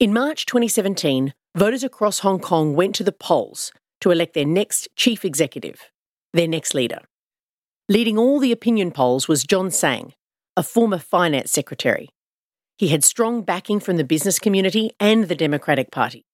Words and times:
In 0.00 0.12
March 0.12 0.46
2017, 0.46 1.34
voters 1.56 1.82
across 1.82 2.20
Hong 2.20 2.38
Kong 2.38 2.76
went 2.76 2.94
to 2.94 3.02
the 3.02 3.10
polls 3.10 3.72
to 4.00 4.12
elect 4.12 4.32
their 4.32 4.44
next 4.44 4.86
chief 4.94 5.24
executive, 5.24 5.90
their 6.32 6.46
next 6.46 6.72
leader. 6.72 7.00
Leading 7.88 8.16
all 8.16 8.38
the 8.38 8.52
opinion 8.52 8.92
polls 8.92 9.26
was 9.26 9.42
John 9.42 9.72
Tsang, 9.72 10.12
a 10.56 10.62
former 10.62 10.98
finance 10.98 11.50
secretary. 11.50 12.10
He 12.76 12.88
had 12.88 13.02
strong 13.02 13.42
backing 13.42 13.80
from 13.80 13.96
the 13.96 14.04
business 14.04 14.38
community 14.38 14.92
and 15.00 15.24
the 15.24 15.34
Democratic 15.34 15.90
Party. 15.90 16.24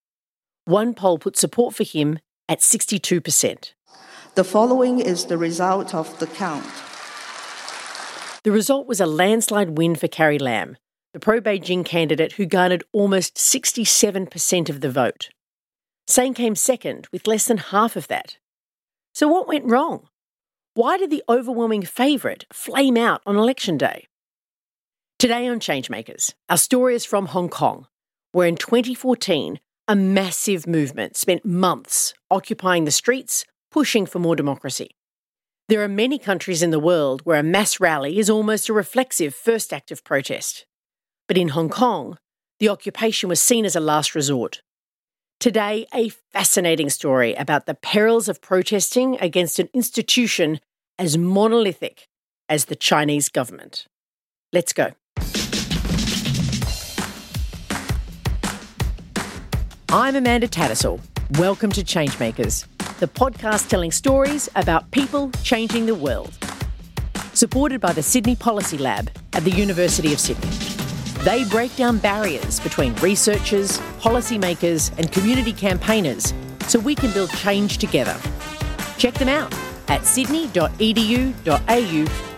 One 0.66 0.92
poll 0.92 1.18
put 1.18 1.38
support 1.38 1.74
for 1.74 1.84
him 1.84 2.18
at 2.50 2.58
62%. 2.58 3.72
The 4.34 4.44
following 4.44 5.00
is 5.00 5.24
the 5.24 5.38
result 5.38 5.94
of 5.94 6.18
the 6.18 6.26
count. 6.26 6.66
The 8.42 8.52
result 8.52 8.86
was 8.86 9.00
a 9.00 9.06
landslide 9.06 9.78
win 9.78 9.94
for 9.94 10.06
Carrie 10.06 10.38
Lam, 10.38 10.76
the 11.14 11.20
pro 11.20 11.40
Beijing 11.40 11.84
candidate 11.84 12.32
who 12.32 12.44
garnered 12.44 12.82
almost 12.92 13.36
67% 13.36 14.68
of 14.68 14.80
the 14.80 14.90
vote. 14.90 15.30
Tsang 16.08 16.34
came 16.34 16.56
second 16.56 17.06
with 17.12 17.28
less 17.28 17.46
than 17.46 17.56
half 17.56 17.94
of 17.94 18.08
that. 18.08 18.36
So, 19.14 19.28
what 19.28 19.46
went 19.46 19.64
wrong? 19.64 20.08
Why 20.74 20.98
did 20.98 21.10
the 21.10 21.22
overwhelming 21.28 21.82
favourite 21.82 22.46
flame 22.52 22.96
out 22.96 23.22
on 23.24 23.36
election 23.36 23.78
day? 23.78 24.08
Today 25.20 25.46
on 25.46 25.60
Changemakers, 25.60 26.34
our 26.48 26.56
story 26.56 26.96
is 26.96 27.04
from 27.04 27.26
Hong 27.26 27.48
Kong, 27.48 27.86
where 28.32 28.48
in 28.48 28.56
2014, 28.56 29.60
a 29.86 29.94
massive 29.94 30.66
movement 30.66 31.16
spent 31.16 31.44
months 31.44 32.12
occupying 32.28 32.86
the 32.86 32.90
streets, 32.90 33.44
pushing 33.70 34.04
for 34.04 34.18
more 34.18 34.34
democracy. 34.34 34.96
There 35.68 35.84
are 35.84 35.88
many 35.88 36.18
countries 36.18 36.62
in 36.62 36.70
the 36.70 36.80
world 36.80 37.22
where 37.22 37.38
a 37.38 37.44
mass 37.44 37.78
rally 37.78 38.18
is 38.18 38.28
almost 38.28 38.68
a 38.68 38.72
reflexive 38.72 39.32
first 39.32 39.72
act 39.72 39.92
of 39.92 40.02
protest. 40.02 40.66
But 41.26 41.38
in 41.38 41.48
Hong 41.48 41.70
Kong, 41.70 42.18
the 42.60 42.68
occupation 42.68 43.30
was 43.30 43.40
seen 43.40 43.64
as 43.64 43.74
a 43.74 43.80
last 43.80 44.14
resort. 44.14 44.60
Today, 45.40 45.86
a 45.94 46.10
fascinating 46.10 46.90
story 46.90 47.34
about 47.34 47.64
the 47.64 47.74
perils 47.74 48.28
of 48.28 48.42
protesting 48.42 49.16
against 49.20 49.58
an 49.58 49.70
institution 49.72 50.60
as 50.98 51.16
monolithic 51.16 52.08
as 52.48 52.66
the 52.66 52.76
Chinese 52.76 53.30
government. 53.30 53.86
Let's 54.52 54.74
go. 54.74 54.92
I'm 59.88 60.16
Amanda 60.16 60.46
Tattersall. 60.46 61.00
Welcome 61.38 61.72
to 61.72 61.82
Changemakers, 61.82 62.66
the 62.98 63.08
podcast 63.08 63.70
telling 63.70 63.92
stories 63.92 64.50
about 64.56 64.90
people 64.90 65.30
changing 65.42 65.86
the 65.86 65.94
world. 65.94 66.36
Supported 67.32 67.80
by 67.80 67.92
the 67.92 68.02
Sydney 68.02 68.36
Policy 68.36 68.76
Lab 68.76 69.10
at 69.32 69.42
the 69.44 69.50
University 69.50 70.12
of 70.12 70.20
Sydney. 70.20 70.63
They 71.24 71.44
break 71.44 71.74
down 71.74 71.96
barriers 71.96 72.60
between 72.60 72.94
researchers, 72.96 73.78
policymakers, 73.98 74.92
and 74.98 75.10
community 75.10 75.54
campaigners 75.54 76.34
so 76.68 76.78
we 76.78 76.94
can 76.94 77.10
build 77.14 77.30
change 77.30 77.78
together. 77.78 78.14
Check 78.98 79.14
them 79.14 79.30
out 79.30 79.50
at 79.88 80.04
sydney.edu.au 80.04 80.74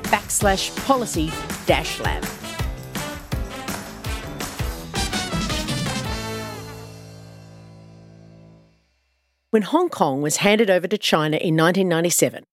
backslash 0.07 0.87
policy 0.87 1.33
dash 1.67 1.99
lab. 1.99 2.25
When 9.51 9.63
Hong 9.63 9.89
Kong 9.89 10.23
was 10.23 10.37
handed 10.37 10.71
over 10.71 10.87
to 10.87 10.97
China 10.97 11.39
in 11.39 11.57
1997, 11.57 12.45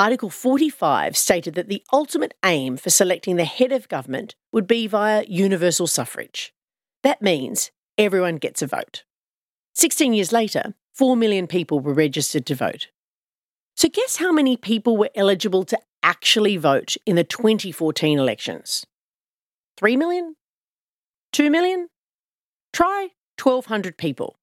Article 0.00 0.30
45 0.30 1.14
stated 1.14 1.54
that 1.56 1.68
the 1.68 1.82
ultimate 1.92 2.32
aim 2.42 2.78
for 2.78 2.88
selecting 2.88 3.36
the 3.36 3.44
head 3.44 3.70
of 3.70 3.86
government 3.86 4.34
would 4.50 4.66
be 4.66 4.86
via 4.86 5.26
universal 5.28 5.86
suffrage. 5.86 6.54
That 7.02 7.20
means 7.20 7.70
everyone 7.98 8.36
gets 8.36 8.62
a 8.62 8.66
vote. 8.66 9.04
16 9.74 10.14
years 10.14 10.32
later, 10.32 10.72
4 10.94 11.18
million 11.18 11.46
people 11.46 11.80
were 11.80 11.92
registered 11.92 12.46
to 12.46 12.54
vote. 12.54 12.86
So, 13.76 13.90
guess 13.90 14.16
how 14.16 14.32
many 14.32 14.56
people 14.56 14.96
were 14.96 15.10
eligible 15.14 15.64
to 15.64 15.78
actually 16.02 16.56
vote 16.56 16.96
in 17.04 17.16
the 17.16 17.22
2014 17.22 18.18
elections? 18.18 18.86
3 19.76 19.98
million? 19.98 20.36
2 21.34 21.50
million? 21.50 21.88
Try 22.72 23.08
1,200 23.38 23.98
people. 23.98 24.38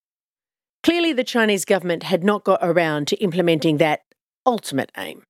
Clearly, 0.84 1.14
the 1.14 1.24
Chinese 1.24 1.66
government 1.66 2.04
had 2.04 2.24
not 2.24 2.44
got 2.44 2.60
around 2.62 3.08
to 3.08 3.16
implementing 3.16 3.78
that 3.78 4.02
ultimate 4.46 4.92
aim. 4.96 5.24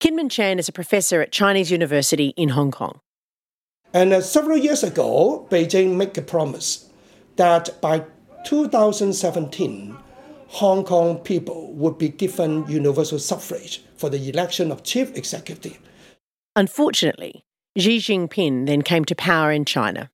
Kinman 0.00 0.30
Chan 0.30 0.60
is 0.60 0.68
a 0.68 0.72
professor 0.72 1.20
at 1.20 1.32
Chinese 1.32 1.72
University 1.72 2.28
in 2.36 2.50
Hong 2.50 2.70
Kong. 2.70 3.00
And 3.92 4.12
uh, 4.12 4.20
several 4.20 4.56
years 4.56 4.84
ago, 4.84 5.48
Beijing 5.50 5.96
made 5.96 6.16
a 6.16 6.22
promise 6.22 6.88
that 7.34 7.80
by 7.80 8.04
2017, 8.44 9.96
Hong 10.48 10.84
Kong 10.84 11.18
people 11.18 11.72
would 11.72 11.98
be 11.98 12.10
given 12.10 12.64
universal 12.68 13.18
suffrage 13.18 13.82
for 13.96 14.08
the 14.08 14.28
election 14.28 14.70
of 14.70 14.84
chief 14.84 15.16
executive. 15.16 15.78
Unfortunately, 16.54 17.44
Xi 17.76 17.98
Jinping 17.98 18.66
then 18.66 18.82
came 18.82 19.04
to 19.04 19.16
power 19.16 19.50
in 19.50 19.64
China. 19.64 20.10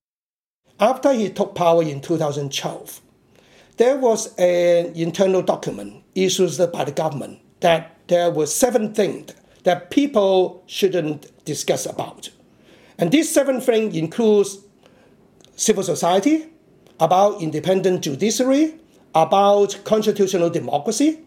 After 0.80 1.12
he 1.12 1.28
took 1.28 1.54
power 1.54 1.82
in 1.82 2.00
2012, 2.00 3.02
there 3.76 3.98
was 3.98 4.34
an 4.36 4.92
internal 4.94 5.42
document 5.42 6.04
issued 6.14 6.72
by 6.72 6.84
the 6.84 6.92
government 6.92 7.40
that 7.60 7.96
there 8.08 8.30
were 8.30 8.46
seven 8.46 8.94
things 8.94 9.32
that 9.64 9.90
people 9.90 10.62
shouldn't 10.66 11.44
discuss 11.44 11.84
about. 11.86 12.30
And 12.98 13.10
these 13.10 13.30
seven 13.30 13.60
things 13.60 13.96
includes 13.96 14.58
civil 15.56 15.82
society, 15.82 16.46
about 17.00 17.42
independent 17.42 18.02
judiciary, 18.02 18.74
about 19.14 19.78
constitutional 19.84 20.50
democracy, 20.50 21.20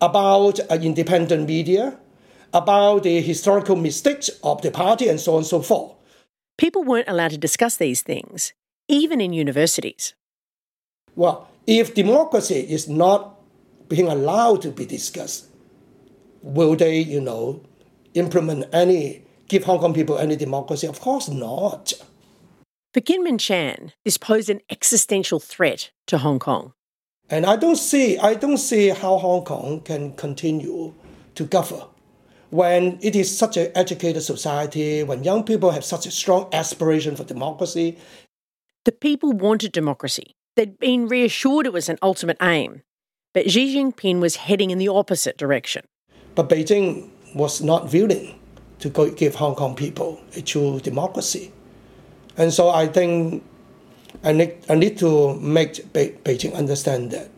about 0.00 0.58
an 0.70 0.82
independent 0.82 1.48
media, 1.48 1.98
about 2.52 3.02
the 3.02 3.20
historical 3.20 3.76
mistakes 3.76 4.28
of 4.42 4.62
the 4.62 4.70
party, 4.70 5.08
and 5.08 5.20
so 5.20 5.32
on 5.32 5.38
and 5.38 5.46
so 5.46 5.62
forth. 5.62 5.92
People 6.58 6.82
weren't 6.84 7.08
allowed 7.08 7.32
to 7.32 7.38
discuss 7.38 7.76
these 7.76 8.02
things, 8.02 8.52
even 8.88 9.20
in 9.20 9.32
universities. 9.32 10.14
Well, 11.14 11.48
if 11.66 11.94
democracy 11.94 12.60
is 12.68 12.88
not 12.88 13.38
being 13.88 14.08
allowed 14.08 14.62
to 14.62 14.70
be 14.70 14.86
discussed, 14.86 15.45
will 16.42 16.76
they, 16.76 16.98
you 16.98 17.20
know, 17.20 17.60
implement 18.14 18.66
any, 18.72 19.24
give 19.48 19.64
Hong 19.64 19.78
Kong 19.78 19.94
people 19.94 20.18
any 20.18 20.36
democracy? 20.36 20.86
Of 20.86 21.00
course 21.00 21.28
not. 21.28 21.92
For 22.94 23.00
Kinman 23.00 23.38
Chan, 23.38 23.92
this 24.04 24.16
posed 24.16 24.48
an 24.48 24.60
existential 24.70 25.38
threat 25.38 25.90
to 26.06 26.18
Hong 26.18 26.38
Kong. 26.38 26.72
And 27.28 27.44
I 27.44 27.56
don't 27.56 27.76
see, 27.76 28.18
I 28.18 28.34
don't 28.34 28.58
see 28.58 28.88
how 28.88 29.18
Hong 29.18 29.44
Kong 29.44 29.80
can 29.80 30.14
continue 30.14 30.94
to 31.34 31.44
govern 31.44 31.82
when 32.50 32.98
it 33.02 33.16
is 33.16 33.36
such 33.36 33.56
an 33.56 33.70
educated 33.74 34.22
society, 34.22 35.02
when 35.02 35.24
young 35.24 35.42
people 35.42 35.72
have 35.72 35.84
such 35.84 36.06
a 36.06 36.10
strong 36.10 36.48
aspiration 36.52 37.16
for 37.16 37.24
democracy. 37.24 37.98
The 38.84 38.92
people 38.92 39.32
wanted 39.32 39.72
democracy. 39.72 40.36
They'd 40.54 40.78
been 40.78 41.08
reassured 41.08 41.66
it 41.66 41.72
was 41.72 41.88
an 41.88 41.98
ultimate 42.02 42.38
aim. 42.40 42.82
But 43.34 43.50
Xi 43.50 43.76
Jinping 43.76 44.20
was 44.20 44.36
heading 44.36 44.70
in 44.70 44.78
the 44.78 44.88
opposite 44.88 45.36
direction. 45.36 45.84
But 46.36 46.50
Beijing 46.50 47.08
was 47.34 47.62
not 47.62 47.92
willing 47.92 48.38
to 48.78 48.90
go, 48.90 49.10
give 49.10 49.34
Hong 49.34 49.54
Kong 49.54 49.74
people 49.74 50.20
a 50.36 50.42
true 50.42 50.78
democracy. 50.80 51.50
And 52.36 52.52
so 52.52 52.68
I 52.68 52.86
think 52.86 53.42
I 54.22 54.32
need, 54.32 54.54
I 54.68 54.74
need 54.74 54.98
to 54.98 55.34
make 55.40 55.92
Be- 55.92 56.14
Beijing 56.24 56.54
understand 56.54 57.10
that 57.10 57.30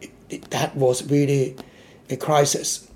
it, 0.00 0.10
it, 0.28 0.50
that 0.50 0.76
was 0.76 1.02
really 1.10 1.56
a 2.10 2.16
crisis. 2.16 2.90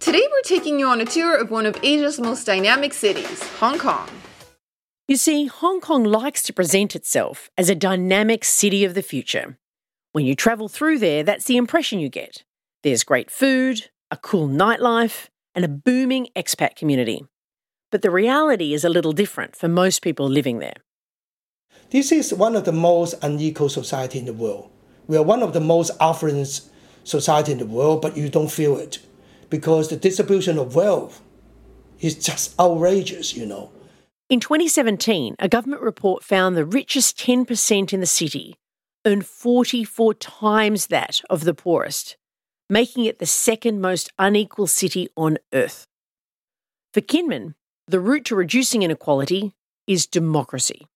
Today 0.00 0.26
we're 0.32 0.42
taking 0.42 0.78
you 0.78 0.86
on 0.86 1.00
a 1.00 1.04
tour 1.04 1.36
of 1.36 1.50
one 1.50 1.66
of 1.66 1.76
Asia's 1.82 2.18
most 2.18 2.44
dynamic 2.44 2.94
cities, 2.94 3.42
Hong 3.58 3.78
Kong. 3.78 4.08
You 5.08 5.16
see, 5.16 5.46
Hong 5.46 5.80
Kong 5.80 6.04
likes 6.04 6.42
to 6.44 6.52
present 6.52 6.96
itself 6.96 7.50
as 7.58 7.68
a 7.68 7.74
dynamic 7.74 8.44
city 8.44 8.84
of 8.84 8.94
the 8.94 9.02
future. 9.02 9.58
When 10.12 10.24
you 10.24 10.34
travel 10.34 10.68
through 10.68 11.00
there, 11.00 11.22
that's 11.22 11.44
the 11.44 11.56
impression 11.58 11.98
you 11.98 12.08
get. 12.08 12.44
There's 12.82 13.04
great 13.04 13.30
food, 13.30 13.90
a 14.10 14.16
cool 14.16 14.48
nightlife, 14.48 15.28
and 15.54 15.64
a 15.64 15.68
booming 15.68 16.28
expat 16.36 16.76
community. 16.76 17.24
But 17.90 18.02
the 18.02 18.10
reality 18.10 18.74
is 18.74 18.84
a 18.84 18.88
little 18.88 19.12
different 19.12 19.56
for 19.56 19.68
most 19.68 20.02
people 20.02 20.28
living 20.28 20.58
there. 20.58 20.76
This 21.90 22.12
is 22.12 22.34
one 22.34 22.54
of 22.54 22.64
the 22.64 22.72
most 22.72 23.14
unequal 23.22 23.68
society 23.68 24.18
in 24.18 24.26
the 24.26 24.32
world. 24.32 24.70
We 25.06 25.16
are 25.16 25.22
one 25.22 25.42
of 25.42 25.54
the 25.54 25.60
most 25.60 25.90
affluent 26.00 26.60
society 27.04 27.52
in 27.52 27.58
the 27.58 27.66
world, 27.66 28.02
but 28.02 28.16
you 28.16 28.28
don't 28.28 28.50
feel 28.50 28.76
it 28.76 28.98
because 29.48 29.88
the 29.88 29.96
distribution 29.96 30.58
of 30.58 30.74
wealth 30.74 31.22
is 32.00 32.14
just 32.14 32.58
outrageous, 32.60 33.34
you 33.34 33.46
know. 33.46 33.70
In 34.28 34.40
2017, 34.40 35.36
a 35.38 35.48
government 35.48 35.80
report 35.80 36.22
found 36.22 36.54
the 36.54 36.64
richest 36.64 37.18
10% 37.18 37.92
in 37.92 38.00
the 38.00 38.06
city 38.06 38.58
earn 39.06 39.22
44 39.22 40.14
times 40.14 40.88
that 40.88 41.22
of 41.30 41.44
the 41.44 41.54
poorest, 41.54 42.16
making 42.68 43.04
it 43.04 43.18
the 43.18 43.26
second 43.26 43.80
most 43.80 44.10
unequal 44.18 44.66
city 44.66 45.08
on 45.16 45.38
earth. 45.52 45.86
For 46.92 47.00
Kinman, 47.00 47.54
the 47.86 48.00
route 48.00 48.26
to 48.26 48.36
reducing 48.36 48.82
inequality 48.82 49.54
is 49.86 50.06
democracy. 50.06 50.86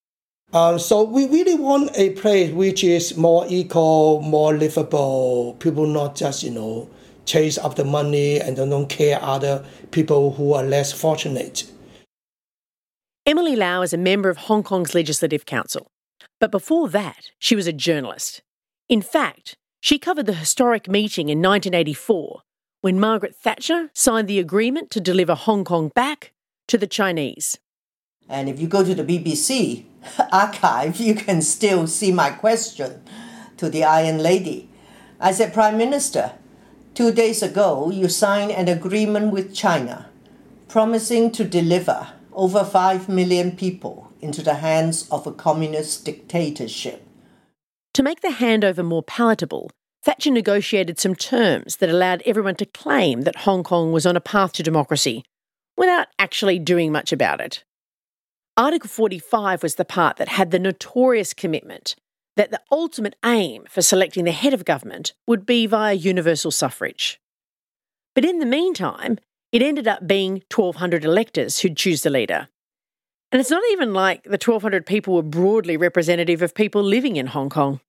Um, 0.52 0.78
so 0.78 1.02
we 1.02 1.26
really 1.26 1.54
want 1.54 1.90
a 1.94 2.10
place 2.10 2.52
which 2.52 2.84
is 2.84 3.16
more 3.16 3.46
equal, 3.48 4.20
more 4.20 4.54
livable. 4.54 5.56
People 5.60 5.86
not 5.86 6.14
just 6.14 6.42
you 6.42 6.50
know 6.50 6.90
chase 7.24 7.56
after 7.56 7.84
money 7.84 8.38
and 8.40 8.56
don't 8.56 8.88
care 8.88 9.22
other 9.22 9.64
people 9.92 10.32
who 10.34 10.52
are 10.52 10.64
less 10.64 10.92
fortunate. 10.92 11.64
Emily 13.24 13.54
Lau 13.56 13.82
is 13.82 13.92
a 13.92 13.98
member 13.98 14.28
of 14.28 14.36
Hong 14.36 14.62
Kong's 14.62 14.94
Legislative 14.94 15.46
Council. 15.46 15.86
But 16.40 16.50
before 16.50 16.88
that, 16.88 17.30
she 17.38 17.54
was 17.54 17.68
a 17.68 17.72
journalist. 17.72 18.42
In 18.88 19.00
fact, 19.00 19.56
she 19.82 19.98
covered 19.98 20.26
the 20.26 20.32
historic 20.32 20.88
meeting 20.88 21.28
in 21.28 21.38
1984 21.38 22.42
when 22.82 23.00
Margaret 23.00 23.34
Thatcher 23.34 23.90
signed 23.92 24.28
the 24.28 24.38
agreement 24.38 24.92
to 24.92 25.00
deliver 25.00 25.34
Hong 25.34 25.64
Kong 25.64 25.90
back 25.92 26.32
to 26.68 26.78
the 26.78 26.86
Chinese. 26.86 27.58
And 28.28 28.48
if 28.48 28.60
you 28.60 28.68
go 28.68 28.84
to 28.84 28.94
the 28.94 29.02
BBC 29.02 29.84
archive, 30.32 30.98
you 30.98 31.16
can 31.16 31.42
still 31.42 31.88
see 31.88 32.12
my 32.12 32.30
question 32.30 33.02
to 33.56 33.68
the 33.68 33.82
Iron 33.82 34.18
Lady. 34.18 34.70
I 35.18 35.32
said, 35.32 35.52
Prime 35.52 35.76
Minister, 35.76 36.34
two 36.94 37.10
days 37.10 37.42
ago 37.42 37.90
you 37.90 38.08
signed 38.08 38.52
an 38.52 38.68
agreement 38.68 39.32
with 39.32 39.52
China 39.52 40.08
promising 40.68 41.32
to 41.32 41.42
deliver 41.42 42.06
over 42.32 42.62
5 42.62 43.08
million 43.08 43.56
people 43.56 44.12
into 44.20 44.42
the 44.42 44.54
hands 44.54 45.08
of 45.10 45.26
a 45.26 45.32
communist 45.32 46.04
dictatorship. 46.04 47.04
To 47.94 48.02
make 48.02 48.22
the 48.22 48.28
handover 48.28 48.84
more 48.84 49.02
palatable, 49.02 49.70
Thatcher 50.02 50.30
negotiated 50.30 50.98
some 50.98 51.14
terms 51.14 51.76
that 51.76 51.90
allowed 51.90 52.22
everyone 52.24 52.56
to 52.56 52.66
claim 52.66 53.22
that 53.22 53.36
Hong 53.36 53.62
Kong 53.62 53.92
was 53.92 54.06
on 54.06 54.16
a 54.16 54.20
path 54.20 54.52
to 54.54 54.62
democracy 54.62 55.24
without 55.76 56.08
actually 56.18 56.58
doing 56.58 56.90
much 56.90 57.12
about 57.12 57.40
it. 57.40 57.64
Article 58.56 58.88
45 58.88 59.62
was 59.62 59.74
the 59.74 59.84
part 59.84 60.16
that 60.16 60.30
had 60.30 60.50
the 60.50 60.58
notorious 60.58 61.34
commitment 61.34 61.94
that 62.36 62.50
the 62.50 62.60
ultimate 62.70 63.16
aim 63.24 63.64
for 63.68 63.82
selecting 63.82 64.24
the 64.24 64.32
head 64.32 64.54
of 64.54 64.64
government 64.64 65.12
would 65.26 65.44
be 65.44 65.66
via 65.66 65.92
universal 65.92 66.50
suffrage. 66.50 67.20
But 68.14 68.24
in 68.24 68.38
the 68.38 68.46
meantime, 68.46 69.18
it 69.52 69.62
ended 69.62 69.86
up 69.86 70.06
being 70.06 70.42
1,200 70.50 71.04
electors 71.04 71.60
who'd 71.60 71.76
choose 71.76 72.02
the 72.02 72.10
leader. 72.10 72.48
And 73.32 73.40
it's 73.40 73.50
not 73.50 73.62
even 73.72 73.94
like 73.94 74.24
the 74.24 74.32
1,200 74.32 74.84
people 74.84 75.14
were 75.14 75.22
broadly 75.22 75.78
representative 75.78 76.42
of 76.42 76.54
people 76.54 76.82
living 76.82 77.16
in 77.16 77.28
Hong 77.28 77.48
Kong. 77.48 77.80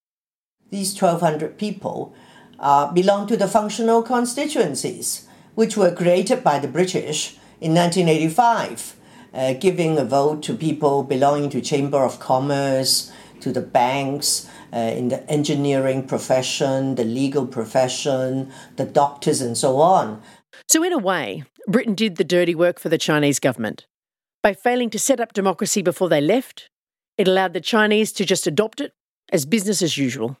These 0.70 0.98
1,200 0.98 1.58
people 1.58 2.14
uh, 2.58 2.90
belong 2.90 3.26
to 3.26 3.36
the 3.36 3.46
functional 3.46 4.02
constituencies, 4.02 5.28
which 5.54 5.76
were 5.76 5.94
created 5.94 6.42
by 6.42 6.58
the 6.58 6.66
British 6.66 7.36
in 7.60 7.74
1985, 7.74 8.96
uh, 9.34 9.52
giving 9.52 9.98
a 9.98 10.04
vote 10.04 10.42
to 10.44 10.54
people 10.54 11.02
belonging 11.02 11.50
to 11.50 11.60
Chamber 11.60 12.02
of 12.02 12.18
Commerce, 12.18 13.12
to 13.40 13.52
the 13.52 13.60
banks, 13.60 14.48
uh, 14.72 14.78
in 14.78 15.08
the 15.08 15.28
engineering 15.30 16.06
profession, 16.06 16.94
the 16.94 17.04
legal 17.04 17.46
profession, 17.46 18.50
the 18.76 18.86
doctors, 18.86 19.42
and 19.42 19.58
so 19.58 19.76
on. 19.76 20.22
So, 20.68 20.82
in 20.82 20.92
a 20.94 20.98
way, 20.98 21.44
Britain 21.68 21.94
did 21.94 22.16
the 22.16 22.24
dirty 22.24 22.54
work 22.54 22.78
for 22.80 22.88
the 22.88 22.96
Chinese 22.96 23.38
government. 23.38 23.86
By 24.44 24.52
failing 24.52 24.90
to 24.90 24.98
set 24.98 25.20
up 25.20 25.32
democracy 25.32 25.80
before 25.80 26.10
they 26.10 26.20
left, 26.20 26.68
it 27.16 27.26
allowed 27.26 27.54
the 27.54 27.62
Chinese 27.62 28.12
to 28.12 28.26
just 28.26 28.46
adopt 28.46 28.78
it 28.78 28.92
as 29.32 29.46
business 29.46 29.80
as 29.80 29.96
usual. 29.96 30.36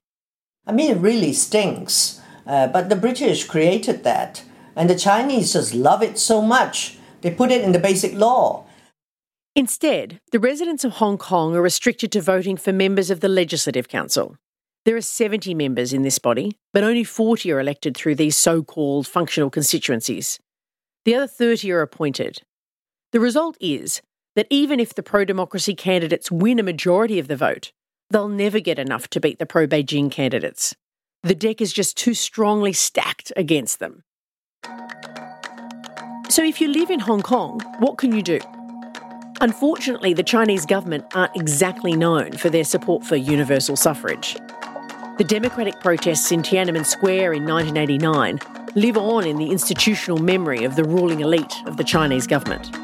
I 0.66 0.72
mean, 0.72 0.90
it 0.90 1.00
really 1.00 1.32
stinks. 1.32 2.20
Uh, 2.46 2.66
but 2.66 2.90
the 2.90 2.96
British 2.96 3.44
created 3.44 4.04
that, 4.04 4.44
and 4.76 4.90
the 4.90 4.94
Chinese 4.94 5.54
just 5.54 5.72
love 5.72 6.02
it 6.02 6.18
so 6.18 6.42
much. 6.42 6.98
They 7.22 7.30
put 7.30 7.50
it 7.50 7.62
in 7.62 7.72
the 7.72 7.78
basic 7.78 8.12
law. 8.12 8.66
Instead, 9.56 10.20
the 10.32 10.38
residents 10.38 10.84
of 10.84 10.92
Hong 10.92 11.16
Kong 11.16 11.56
are 11.56 11.62
restricted 11.62 12.12
to 12.12 12.20
voting 12.20 12.58
for 12.58 12.74
members 12.74 13.08
of 13.08 13.20
the 13.20 13.28
Legislative 13.30 13.88
Council. 13.88 14.36
There 14.84 14.96
are 14.96 15.00
70 15.00 15.54
members 15.54 15.94
in 15.94 16.02
this 16.02 16.18
body, 16.18 16.58
but 16.74 16.84
only 16.84 17.04
40 17.04 17.50
are 17.52 17.60
elected 17.60 17.96
through 17.96 18.16
these 18.16 18.36
so 18.36 18.62
called 18.62 19.06
functional 19.06 19.48
constituencies. 19.48 20.38
The 21.06 21.14
other 21.14 21.26
30 21.26 21.72
are 21.72 21.80
appointed, 21.80 22.42
the 23.14 23.20
result 23.20 23.56
is 23.60 24.02
that 24.34 24.48
even 24.50 24.80
if 24.80 24.92
the 24.92 25.02
pro 25.02 25.24
democracy 25.24 25.72
candidates 25.72 26.32
win 26.32 26.58
a 26.58 26.64
majority 26.64 27.20
of 27.20 27.28
the 27.28 27.36
vote, 27.36 27.70
they'll 28.10 28.26
never 28.26 28.58
get 28.58 28.76
enough 28.76 29.06
to 29.10 29.20
beat 29.20 29.38
the 29.38 29.46
pro 29.46 29.68
Beijing 29.68 30.10
candidates. 30.10 30.74
The 31.22 31.36
deck 31.36 31.60
is 31.60 31.72
just 31.72 31.96
too 31.96 32.12
strongly 32.12 32.72
stacked 32.72 33.32
against 33.36 33.78
them. 33.78 34.02
So, 36.28 36.42
if 36.42 36.60
you 36.60 36.66
live 36.66 36.90
in 36.90 36.98
Hong 36.98 37.22
Kong, 37.22 37.60
what 37.78 37.98
can 37.98 38.12
you 38.12 38.20
do? 38.20 38.40
Unfortunately, 39.40 40.12
the 40.12 40.24
Chinese 40.24 40.66
government 40.66 41.04
aren't 41.14 41.36
exactly 41.36 41.94
known 41.94 42.32
for 42.32 42.50
their 42.50 42.64
support 42.64 43.04
for 43.04 43.14
universal 43.14 43.76
suffrage. 43.76 44.34
The 45.18 45.24
democratic 45.28 45.78
protests 45.78 46.32
in 46.32 46.42
Tiananmen 46.42 46.84
Square 46.84 47.34
in 47.34 47.46
1989 47.46 48.40
live 48.74 48.96
on 48.96 49.24
in 49.24 49.36
the 49.36 49.52
institutional 49.52 50.18
memory 50.18 50.64
of 50.64 50.74
the 50.74 50.82
ruling 50.82 51.20
elite 51.20 51.54
of 51.66 51.76
the 51.76 51.84
Chinese 51.84 52.26
government 52.26 52.76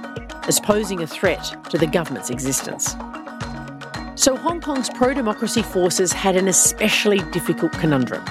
as 0.51 0.59
posing 0.59 1.01
a 1.01 1.07
threat 1.07 1.55
to 1.71 1.79
the 1.79 1.87
government's 1.87 2.29
existence. 2.29 2.97
So 4.17 4.35
Hong 4.37 4.61
Kong's 4.61 4.91
pro 4.91 5.15
democracy 5.15 5.63
forces 5.63 6.13
had 6.13 6.35
an 6.35 6.49
especially 6.49 7.21
difficult 7.31 7.71
conundrum. 7.75 8.27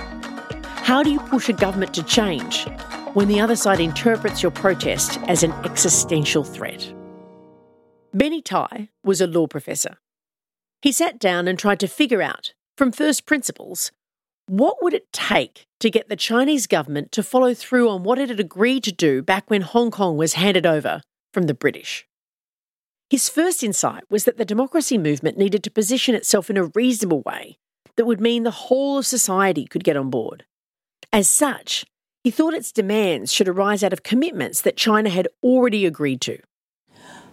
How 0.89 1.01
do 1.01 1.10
you 1.10 1.19
push 1.21 1.48
a 1.48 1.54
government 1.54 1.94
to 1.94 2.04
change 2.04 2.66
when 3.13 3.30
the 3.30 3.39
other 3.39 3.56
side 3.56 3.80
interprets 3.80 4.44
your 4.44 4.51
protest 4.51 5.18
as 5.30 5.44
an 5.44 5.54
existential 5.63 6.44
threat? 6.44 6.94
Benny 8.13 8.42
Tai 8.42 8.89
was 9.01 9.21
a 9.21 9.27
law 9.27 9.48
professor. 9.48 9.95
He 10.81 10.92
sat 10.92 11.19
down 11.19 11.48
and 11.48 11.57
tried 11.57 11.80
to 11.80 11.88
figure 11.88 12.21
out, 12.21 12.54
from 12.77 12.92
first 12.92 13.25
principles, 13.25 13.94
what 14.48 14.83
would 14.83 14.94
it 14.94 15.13
take 15.13 15.68
to 15.80 15.89
get 15.89 16.10
the 16.10 16.18
Chinese 16.18 16.68
government 16.68 17.13
to 17.13 17.24
follow 17.24 17.54
through 17.54 17.88
on 17.88 18.04
what 18.04 18.19
it 18.19 18.27
had 18.27 18.42
agreed 18.42 18.83
to 18.83 18.92
do 18.92 19.21
back 19.21 19.50
when 19.50 19.62
Hong 19.62 19.89
Kong 19.89 20.18
was 20.18 20.33
handed 20.33 20.66
over 20.66 21.01
from 21.33 21.44
the 21.44 21.54
British? 21.54 22.09
His 23.10 23.28
first 23.28 23.64
insight 23.64 24.04
was 24.12 24.26
that 24.26 24.38
the 24.38 24.46
democracy 24.46 24.96
movement 24.96 25.36
needed 25.36 25.64
to 25.64 25.72
position 25.72 26.14
itself 26.14 26.50
in 26.50 26.58
a 26.58 26.66
reasonable 26.76 27.24
way 27.26 27.58
that 27.96 28.06
would 28.06 28.22
mean 28.22 28.44
the 28.44 28.52
whole 28.52 29.00
of 29.00 29.08
society 29.08 29.66
could 29.66 29.84
get 29.84 29.98
on 29.98 30.12
board. 30.12 30.46
As 31.12 31.28
such, 31.28 31.86
he 32.24 32.30
thought 32.30 32.54
its 32.54 32.72
demands 32.72 33.34
should 33.34 33.48
arise 33.48 33.84
out 33.84 33.94
of 33.94 34.04
commitments 34.04 34.62
that 34.62 34.78
China 34.78 35.10
had 35.10 35.28
already 35.42 35.88
agreed 35.88 36.22
to. 36.22 36.38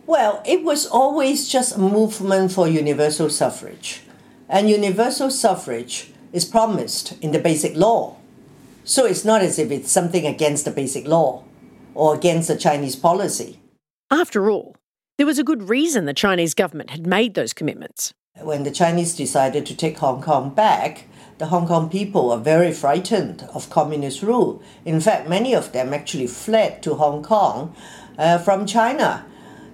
Well, 0.07 0.43
it 0.47 0.65
was 0.65 0.87
always 0.87 1.47
just 1.47 1.77
a 1.77 1.79
movement 1.79 2.53
for 2.53 2.67
universal 2.67 3.29
suffrage. 3.29 4.01
And 4.49 4.71
universal 4.71 5.31
suffrage 5.31 6.11
is 6.33 6.47
promised 6.47 7.21
in 7.21 7.33
the 7.33 7.39
basic 7.39 7.77
law. 7.77 8.17
So 8.85 9.05
it's 9.05 9.27
not 9.27 9.43
as 9.43 9.59
if 9.59 9.71
it's 9.71 9.93
something 9.93 10.27
against 10.27 10.65
the 10.65 10.71
basic 10.71 11.07
law 11.07 11.45
or 11.95 12.15
against 12.15 12.49
the 12.49 12.57
Chinese 12.57 12.97
policy. 12.97 13.61
After 14.11 14.49
all, 14.49 14.77
there 15.17 15.27
was 15.27 15.39
a 15.39 15.45
good 15.45 15.69
reason 15.69 16.05
the 16.05 16.13
Chinese 16.13 16.55
government 16.55 16.91
had 16.91 17.07
made 17.07 17.35
those 17.35 17.53
commitments. 17.53 18.13
When 18.41 18.65
the 18.65 18.71
Chinese 18.71 19.17
decided 19.17 19.65
to 19.67 19.77
take 19.77 19.99
Hong 19.99 20.21
Kong 20.21 20.51
back, 20.51 21.05
the 21.39 21.47
Hong 21.47 21.67
Kong 21.67 21.89
people 21.89 22.29
were 22.29 22.37
very 22.37 22.73
frightened 22.73 23.49
of 23.55 23.71
communist 23.71 24.23
rule. 24.23 24.63
In 24.85 25.01
fact, 25.01 25.29
many 25.29 25.55
of 25.55 25.73
them 25.73 25.95
actually 25.95 26.27
fled 26.27 26.83
to 26.83 26.95
Hong 26.95 27.23
Kong 27.23 27.75
uh, 28.19 28.39
from 28.39 28.67
China. 28.67 29.25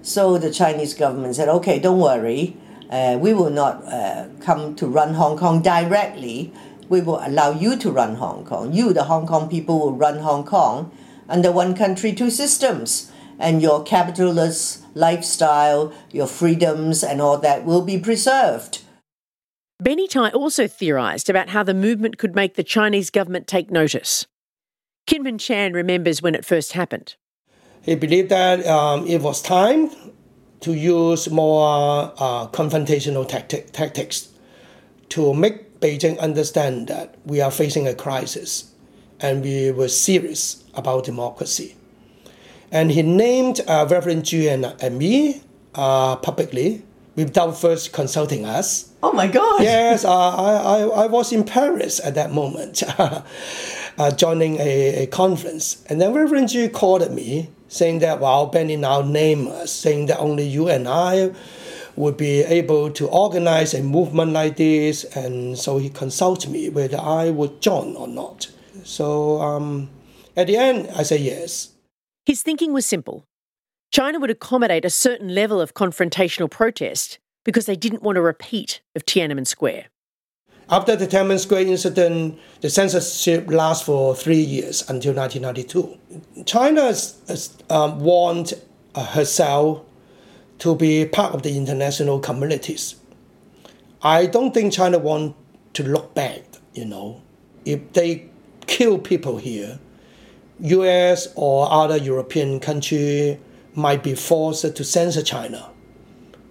So 0.01 0.37
the 0.37 0.51
Chinese 0.51 0.93
government 0.93 1.35
said, 1.35 1.49
okay, 1.49 1.79
don't 1.79 1.99
worry, 1.99 2.55
uh, 2.89 3.17
we 3.19 3.33
will 3.33 3.49
not 3.49 3.83
uh, 3.85 4.27
come 4.39 4.75
to 4.75 4.87
run 4.87 5.15
Hong 5.15 5.37
Kong 5.37 5.61
directly. 5.61 6.53
We 6.87 7.01
will 7.01 7.19
allow 7.21 7.51
you 7.51 7.75
to 7.77 7.91
run 7.91 8.15
Hong 8.15 8.45
Kong. 8.45 8.71
You, 8.71 8.93
the 8.93 9.05
Hong 9.05 9.27
Kong 9.27 9.49
people, 9.49 9.79
will 9.79 9.93
run 9.93 10.19
Hong 10.19 10.45
Kong 10.45 10.91
under 11.27 11.51
one 11.51 11.75
country, 11.75 12.13
two 12.13 12.29
systems 12.29 13.11
and 13.39 13.61
your 13.61 13.83
capitalist 13.83 14.83
lifestyle, 14.95 15.93
your 16.11 16.27
freedoms, 16.27 17.03
and 17.03 17.21
all 17.21 17.37
that 17.37 17.65
will 17.65 17.81
be 17.81 17.97
preserved. 17.97 18.81
Benny 19.79 20.07
Tai 20.07 20.29
also 20.29 20.67
theorised 20.67 21.29
about 21.29 21.49
how 21.49 21.63
the 21.63 21.73
movement 21.73 22.17
could 22.17 22.35
make 22.35 22.55
the 22.55 22.63
Chinese 22.63 23.09
government 23.09 23.47
take 23.47 23.69
notice. 23.71 24.25
Kinman 25.07 25.39
Chan 25.39 25.73
remembers 25.73 26.21
when 26.21 26.35
it 26.35 26.45
first 26.45 26.73
happened. 26.73 27.15
He 27.81 27.95
believed 27.95 28.29
that 28.29 28.65
um, 28.65 29.05
it 29.05 29.21
was 29.21 29.41
time 29.41 29.89
to 30.61 30.73
use 30.73 31.29
more 31.29 32.13
uh, 32.17 32.47
confrontational 32.47 33.27
tactic, 33.27 33.73
tactics 33.73 34.29
to 35.09 35.33
make 35.33 35.81
Beijing 35.81 36.17
understand 36.19 36.87
that 36.87 37.15
we 37.25 37.41
are 37.41 37.51
facing 37.51 37.85
a 37.85 37.93
crisis 37.93 38.71
and 39.19 39.43
we 39.43 39.71
were 39.71 39.89
serious 39.89 40.63
about 40.75 41.03
democracy 41.03 41.75
and 42.73 42.91
he 42.91 43.01
named 43.01 43.61
uh, 43.67 43.87
Reverend 43.89 44.25
Chu 44.25 44.49
and, 44.49 44.65
and 44.81 44.97
me 44.97 45.41
uh, 45.75 46.17
publicly 46.17 46.83
without 47.15 47.51
first 47.51 47.93
consulting 47.93 48.43
us. 48.45 48.91
Oh 49.01 49.13
my 49.13 49.27
God! 49.27 49.61
Yes, 49.61 50.03
uh, 50.03 50.11
I, 50.11 50.55
I, 50.55 50.79
I 51.03 51.07
was 51.07 51.31
in 51.31 51.45
Paris 51.45 52.01
at 52.03 52.15
that 52.15 52.31
moment, 52.31 52.83
uh, 52.97 54.11
joining 54.17 54.59
a, 54.59 55.03
a 55.03 55.07
conference, 55.07 55.85
and 55.87 56.01
then 56.01 56.13
Reverend 56.13 56.49
Chu 56.49 56.67
called 56.67 57.09
me 57.11 57.49
saying 57.73 57.99
that, 57.99 58.19
well, 58.19 58.45
Benny 58.47 58.75
now 58.75 59.01
name 59.01 59.47
us, 59.47 59.71
saying 59.71 60.05
that 60.05 60.19
only 60.19 60.43
you 60.43 60.69
and 60.69 60.87
I 60.87 61.31
would 61.95 62.17
be 62.17 62.41
able 62.41 62.91
to 62.91 63.07
organize 63.07 63.73
a 63.73 63.81
movement 63.81 64.31
like 64.31 64.57
this. 64.57 65.03
And 65.15 65.57
so 65.57 65.77
he 65.77 65.89
consulted 65.89 66.51
me 66.51 66.69
whether 66.69 66.99
I 66.99 67.31
would 67.31 67.61
join 67.61 67.95
or 67.95 68.07
not. 68.07 68.51
So 68.83 69.41
um, 69.41 69.89
at 70.35 70.47
the 70.47 70.57
end, 70.57 70.89
I 70.95 71.03
said 71.03 71.21
yes. 71.21 71.72
His 72.25 72.41
thinking 72.41 72.71
was 72.73 72.85
simple 72.85 73.25
China 73.91 74.19
would 74.19 74.29
accommodate 74.29 74.85
a 74.85 74.89
certain 74.89 75.35
level 75.35 75.61
of 75.61 75.73
confrontational 75.73 76.49
protest 76.49 77.19
because 77.43 77.65
they 77.65 77.75
didn't 77.75 78.01
want 78.01 78.17
a 78.17 78.21
repeat 78.21 78.81
of 78.95 79.05
Tiananmen 79.05 79.45
Square. 79.45 79.85
After 80.69 80.95
the 80.95 81.05
Tiananmen 81.05 81.39
Square 81.39 81.63
incident, 81.67 82.39
the 82.61 82.69
censorship 82.69 83.51
lasts 83.51 83.85
for 83.85 84.15
three 84.15 84.39
years 84.39 84.81
until 84.89 85.13
1992. 85.13 86.43
China 86.45 86.93
um, 87.69 88.45
uh, 88.95 89.05
herself 89.07 89.81
to 90.59 90.75
be 90.75 91.05
part 91.05 91.35
of 91.35 91.43
the 91.43 91.57
international 91.57 92.19
communities. 92.19 92.95
I 94.01 94.27
don't 94.27 94.53
think 94.53 94.71
China 94.71 94.97
want 94.97 95.35
to 95.73 95.83
look 95.83 96.13
back, 96.13 96.41
you 96.73 96.85
know. 96.85 97.21
If 97.65 97.93
they 97.93 98.29
kill 98.65 98.97
people 98.97 99.37
here, 99.37 99.79
US 100.63 101.27
or 101.35 101.69
other 101.69 101.97
European 101.97 102.59
country 102.61 103.37
might 103.75 104.01
be 104.01 104.15
forced 104.15 104.75
to 104.75 104.83
censor 104.83 105.21
China. 105.21 105.69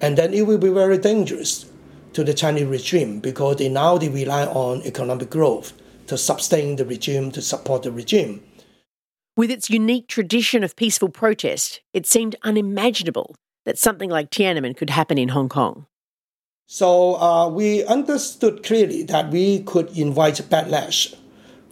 And 0.03 0.19
then 0.19 0.35
it 0.35 0.47
will 0.47 0.59
be 0.59 0.69
very 0.69 0.99
dangerous 0.99 1.65
to 2.13 2.23
the 2.23 2.35
Chinese 2.35 2.67
regime 2.67 3.21
because 3.21 3.57
they 3.57 3.71
now 3.71 3.97
they 3.97 4.11
rely 4.11 4.45
on 4.45 4.83
economic 4.83 5.31
growth 5.31 5.73
to 6.09 6.19
sustain 6.19 6.77
the 6.77 6.85
regime, 6.85 7.31
to 7.31 7.41
support 7.41 7.85
the 7.85 7.93
regime. 7.93 8.43
With 9.35 9.51
its 9.51 9.71
unique 9.71 10.09
tradition 10.09 10.63
of 10.63 10.77
peaceful 10.77 11.09
protest, 11.09 11.81
it 11.95 12.07
seemed 12.07 12.37
unimaginable 12.43 13.35
that 13.65 13.79
something 13.79 14.11
like 14.11 14.31
Tiananmen 14.31 14.77
could 14.77 14.91
happen 14.91 15.17
in 15.17 15.31
Hong 15.31 15.49
Kong. 15.49 15.87
So 16.67 17.15
uh, 17.17 17.49
we 17.49 17.85
understood 17.85 18.63
clearly 18.63 19.05
that 19.05 19.31
we 19.31 19.61
could 19.61 19.97
invite 19.97 20.35
backlash 20.51 21.15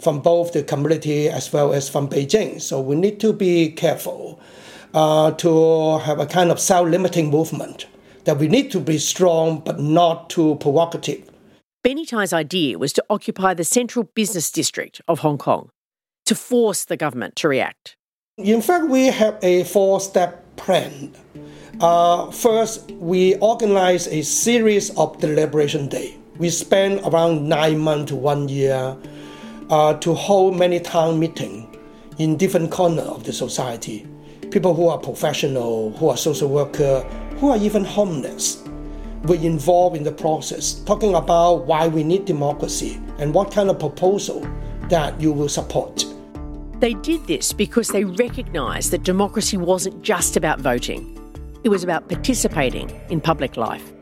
from 0.01 0.21
both 0.21 0.53
the 0.53 0.63
community 0.63 1.29
as 1.29 1.53
well 1.53 1.73
as 1.73 1.89
from 1.89 2.09
Beijing. 2.09 2.61
So 2.61 2.81
we 2.81 2.97
need 2.97 3.21
to 3.21 3.33
be 3.33 3.71
careful 3.71 4.41
uh, 4.95 5.33
to 5.33 5.99
have 5.99 6.19
a 6.19 6.27
kind 6.27 6.51
of 6.51 6.59
self-limiting 6.59 7.31
movement 7.31 7.87
that 8.25 8.39
we 8.39 8.49
need 8.49 8.71
to 8.73 8.81
be 8.81 8.99
strong 8.99 9.61
but 9.61 9.81
not 9.81 10.31
too 10.31 10.57
provocative. 10.57 11.29
Benny 11.83 12.05
Tai's 12.05 12.33
idea 12.33 12.79
was 12.79 12.93
to 12.95 13.05
occupy 13.09 13.55
the 13.55 13.65
central 13.65 14.05
business 14.15 14.51
district 14.51 15.01
of 15.09 15.21
Hong 15.21 15.39
Kong 15.39 15.71
to 16.27 16.35
force 16.35 16.85
the 16.85 16.97
government 16.97 17.37
to 17.37 17.49
react. 17.49 17.97
In 18.37 18.61
fact, 18.61 18.87
we 18.89 19.07
have 19.07 19.39
a 19.43 19.65
four 19.65 20.01
step 20.01 20.45
plan. 20.57 21.13
Uh, 21.81 22.31
first, 22.31 22.91
we 22.93 23.37
organize 23.37 24.07
a 24.09 24.23
series 24.23 24.91
of 24.99 25.19
deliberation 25.21 25.89
day. 25.89 26.17
We 26.39 26.51
spend 26.51 27.01
around 27.05 27.49
nine 27.49 27.79
months 27.79 28.11
to 28.11 28.17
one 28.17 28.49
year 28.49 28.97
uh, 29.71 29.95
to 29.95 30.15
hold 30.15 30.59
many 30.59 30.81
town 30.81 31.19
meetings 31.19 31.67
in 32.19 32.37
different 32.37 32.71
corners 32.71 33.07
of 33.07 33.25
the 33.25 33.33
society. 33.33 34.07
People 34.51 34.75
who 34.75 34.89
are 34.89 34.99
professional, 34.99 35.93
who 35.93 36.09
are 36.09 36.17
social 36.17 36.49
worker, 36.49 37.01
who 37.39 37.51
are 37.51 37.57
even 37.57 37.85
homeless 37.85 38.63
were 39.25 39.37
involved 39.37 39.97
in 39.97 40.03
the 40.03 40.13
process, 40.13 40.75
talking 40.85 41.15
about 41.15 41.67
why 41.67 41.87
we 41.89 42.03
need 42.03 42.25
democracy 42.25 43.01
and 43.19 43.33
what 43.33 43.53
kind 43.53 43.71
of 43.71 43.79
proposal 43.79 44.47
that 44.89 45.19
you 45.21 45.33
will 45.33 45.49
support. 45.49 46.05
They 46.81 46.95
did 46.95 47.27
this 47.27 47.53
because 47.53 47.89
they 47.89 48.05
recognised 48.05 48.91
that 48.91 49.03
democracy 49.03 49.57
wasn't 49.57 50.03
just 50.03 50.37
about 50.37 50.61
voting, 50.61 51.17
it 51.63 51.69
was 51.69 51.85
about 51.85 52.09
participating 52.09 52.91
in 53.11 53.21
public 53.21 53.57
life. 53.57 53.93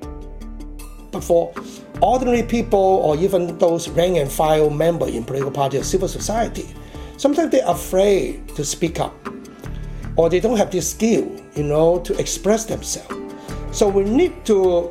But 1.11 1.25
for 1.25 1.53
ordinary 2.01 2.43
people 2.43 2.79
or 2.79 3.17
even 3.17 3.59
those 3.59 3.89
rank 3.89 4.17
and 4.19 4.31
file 4.31 4.71
members 4.71 5.15
in 5.15 5.25
political 5.25 5.51
party 5.51 5.79
or 5.79 5.83
civil 5.83 6.09
society, 6.09 6.67
sometimes 7.17 7.51
they're 7.51 7.69
afraid 7.69 8.49
to 8.57 8.65
speak 8.65 9.01
up 9.01 9.15
or 10.17 10.29
they 10.29 10.41
don't 10.41 10.57
have 10.57 10.71
the 10.71 10.81
skill, 10.81 11.31
you 11.55 11.63
know, 11.63 12.01
to 12.01 12.19
express 12.19 12.65
themselves. 12.65 13.15
So 13.73 13.89
we 13.89 14.05
need 14.05 14.45
to 14.47 14.91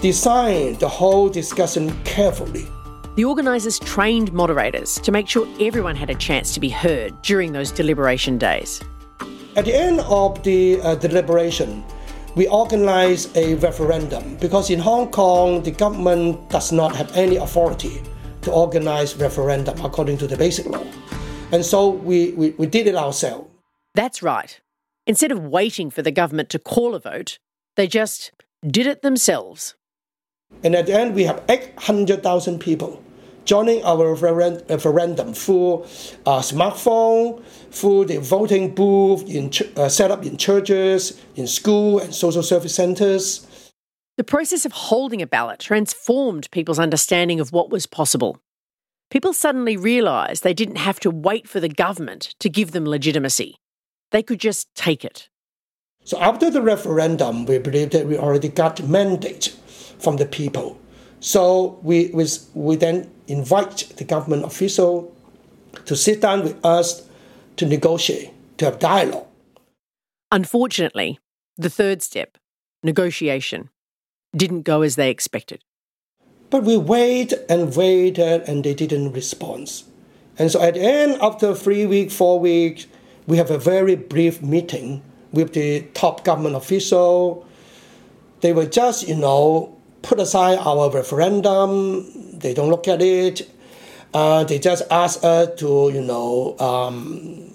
design 0.00 0.78
the 0.78 0.88
whole 0.88 1.28
discussion 1.28 1.96
carefully 2.04 2.66
the 3.16 3.24
organisers 3.24 3.78
trained 3.78 4.32
moderators 4.32 4.98
to 4.98 5.12
make 5.12 5.28
sure 5.28 5.46
everyone 5.60 5.94
had 5.94 6.10
a 6.10 6.16
chance 6.16 6.52
to 6.54 6.58
be 6.58 6.68
heard 6.68 7.22
during 7.22 7.52
those 7.52 7.70
deliberation 7.70 8.38
days. 8.38 8.82
At 9.54 9.66
the 9.66 9.74
end 9.74 10.00
of 10.00 10.42
the 10.42 10.80
uh, 10.80 10.96
deliberation, 10.96 11.84
we 12.34 12.48
organized 12.48 13.36
a 13.36 13.54
referendum 13.56 14.36
because 14.36 14.70
in 14.70 14.78
Hong 14.80 15.10
Kong, 15.10 15.62
the 15.62 15.70
government 15.70 16.50
does 16.50 16.72
not 16.72 16.96
have 16.96 17.16
any 17.16 17.36
authority 17.36 18.02
to 18.42 18.52
organize 18.52 19.16
referendum 19.16 19.80
according 19.84 20.18
to 20.18 20.26
the 20.26 20.36
basic 20.36 20.66
law. 20.66 20.84
And 21.52 21.64
so 21.64 21.90
we, 21.90 22.32
we, 22.32 22.50
we 22.50 22.66
did 22.66 22.86
it 22.86 22.96
ourselves. 22.96 23.48
That's 23.94 24.22
right. 24.22 24.60
Instead 25.06 25.30
of 25.30 25.38
waiting 25.38 25.90
for 25.90 26.02
the 26.02 26.10
government 26.10 26.48
to 26.50 26.58
call 26.58 26.94
a 26.94 27.00
vote, 27.00 27.38
they 27.76 27.86
just 27.86 28.32
did 28.66 28.86
it 28.86 29.02
themselves. 29.02 29.74
And 30.62 30.74
at 30.74 30.86
the 30.86 30.94
end, 30.94 31.14
we 31.14 31.24
have 31.24 31.42
800,000 31.48 32.58
people 32.58 33.03
joining 33.44 33.84
our 33.84 34.14
referendum 34.14 35.34
through 35.34 35.82
a 36.26 36.40
smartphone, 36.40 37.42
through 37.70 38.06
the 38.06 38.18
voting 38.18 38.74
booth 38.74 39.28
in, 39.28 39.50
uh, 39.76 39.88
set 39.88 40.10
up 40.10 40.24
in 40.24 40.36
churches, 40.36 41.20
in 41.36 41.46
school 41.46 41.98
and 41.98 42.14
social 42.14 42.42
service 42.42 42.74
centers. 42.74 43.46
The 44.16 44.24
process 44.24 44.64
of 44.64 44.72
holding 44.72 45.20
a 45.20 45.26
ballot 45.26 45.58
transformed 45.58 46.50
people's 46.52 46.78
understanding 46.78 47.40
of 47.40 47.52
what 47.52 47.70
was 47.70 47.86
possible. 47.86 48.38
People 49.10 49.32
suddenly 49.32 49.76
realised 49.76 50.42
they 50.42 50.54
didn't 50.54 50.76
have 50.76 51.00
to 51.00 51.10
wait 51.10 51.48
for 51.48 51.60
the 51.60 51.68
government 51.68 52.34
to 52.40 52.48
give 52.48 52.72
them 52.72 52.86
legitimacy. 52.86 53.56
They 54.10 54.22
could 54.22 54.40
just 54.40 54.72
take 54.74 55.04
it. 55.04 55.28
So 56.04 56.18
after 56.20 56.50
the 56.50 56.62
referendum, 56.62 57.46
we 57.46 57.58
believe 57.58 57.90
that 57.90 58.06
we 58.06 58.16
already 58.16 58.48
got 58.48 58.82
mandate 58.86 59.56
from 59.98 60.16
the 60.16 60.26
people. 60.26 60.78
So 61.20 61.80
we, 61.82 62.10
we, 62.12 62.26
we 62.54 62.76
then 62.76 63.10
invite 63.26 63.92
the 63.96 64.04
government 64.04 64.44
official 64.44 65.14
to 65.86 65.96
sit 65.96 66.20
down 66.20 66.42
with 66.42 66.64
us 66.64 67.06
to 67.56 67.66
negotiate, 67.66 68.30
to 68.58 68.66
have 68.66 68.78
dialogue. 68.78 69.26
Unfortunately, 70.30 71.18
the 71.56 71.70
third 71.70 72.02
step, 72.02 72.38
negotiation, 72.82 73.70
didn't 74.34 74.62
go 74.62 74.82
as 74.82 74.96
they 74.96 75.10
expected. 75.10 75.62
But 76.50 76.64
we 76.64 76.76
waited 76.76 77.44
and 77.48 77.74
waited 77.74 78.42
and 78.48 78.64
they 78.64 78.74
didn't 78.74 79.12
respond. 79.12 79.82
And 80.38 80.50
so 80.50 80.62
at 80.62 80.74
the 80.74 80.80
end, 80.80 81.18
after 81.22 81.54
three 81.54 81.86
weeks, 81.86 82.14
four 82.14 82.40
weeks, 82.40 82.86
we 83.26 83.36
have 83.36 83.50
a 83.50 83.58
very 83.58 83.96
brief 83.96 84.42
meeting 84.42 85.02
with 85.32 85.54
the 85.54 85.82
top 85.94 86.24
government 86.24 86.56
official. 86.56 87.46
They 88.40 88.52
were 88.52 88.66
just, 88.66 89.08
you 89.08 89.16
know, 89.16 89.76
put 90.04 90.20
aside 90.20 90.58
our 90.58 90.90
referendum. 90.90 92.38
They 92.38 92.54
don't 92.54 92.70
look 92.70 92.86
at 92.86 93.02
it. 93.02 93.50
Uh, 94.12 94.44
they 94.44 94.58
just 94.58 94.84
ask 94.90 95.24
us 95.24 95.48
to, 95.58 95.90
you 95.92 96.00
know, 96.00 96.56
um, 96.58 97.50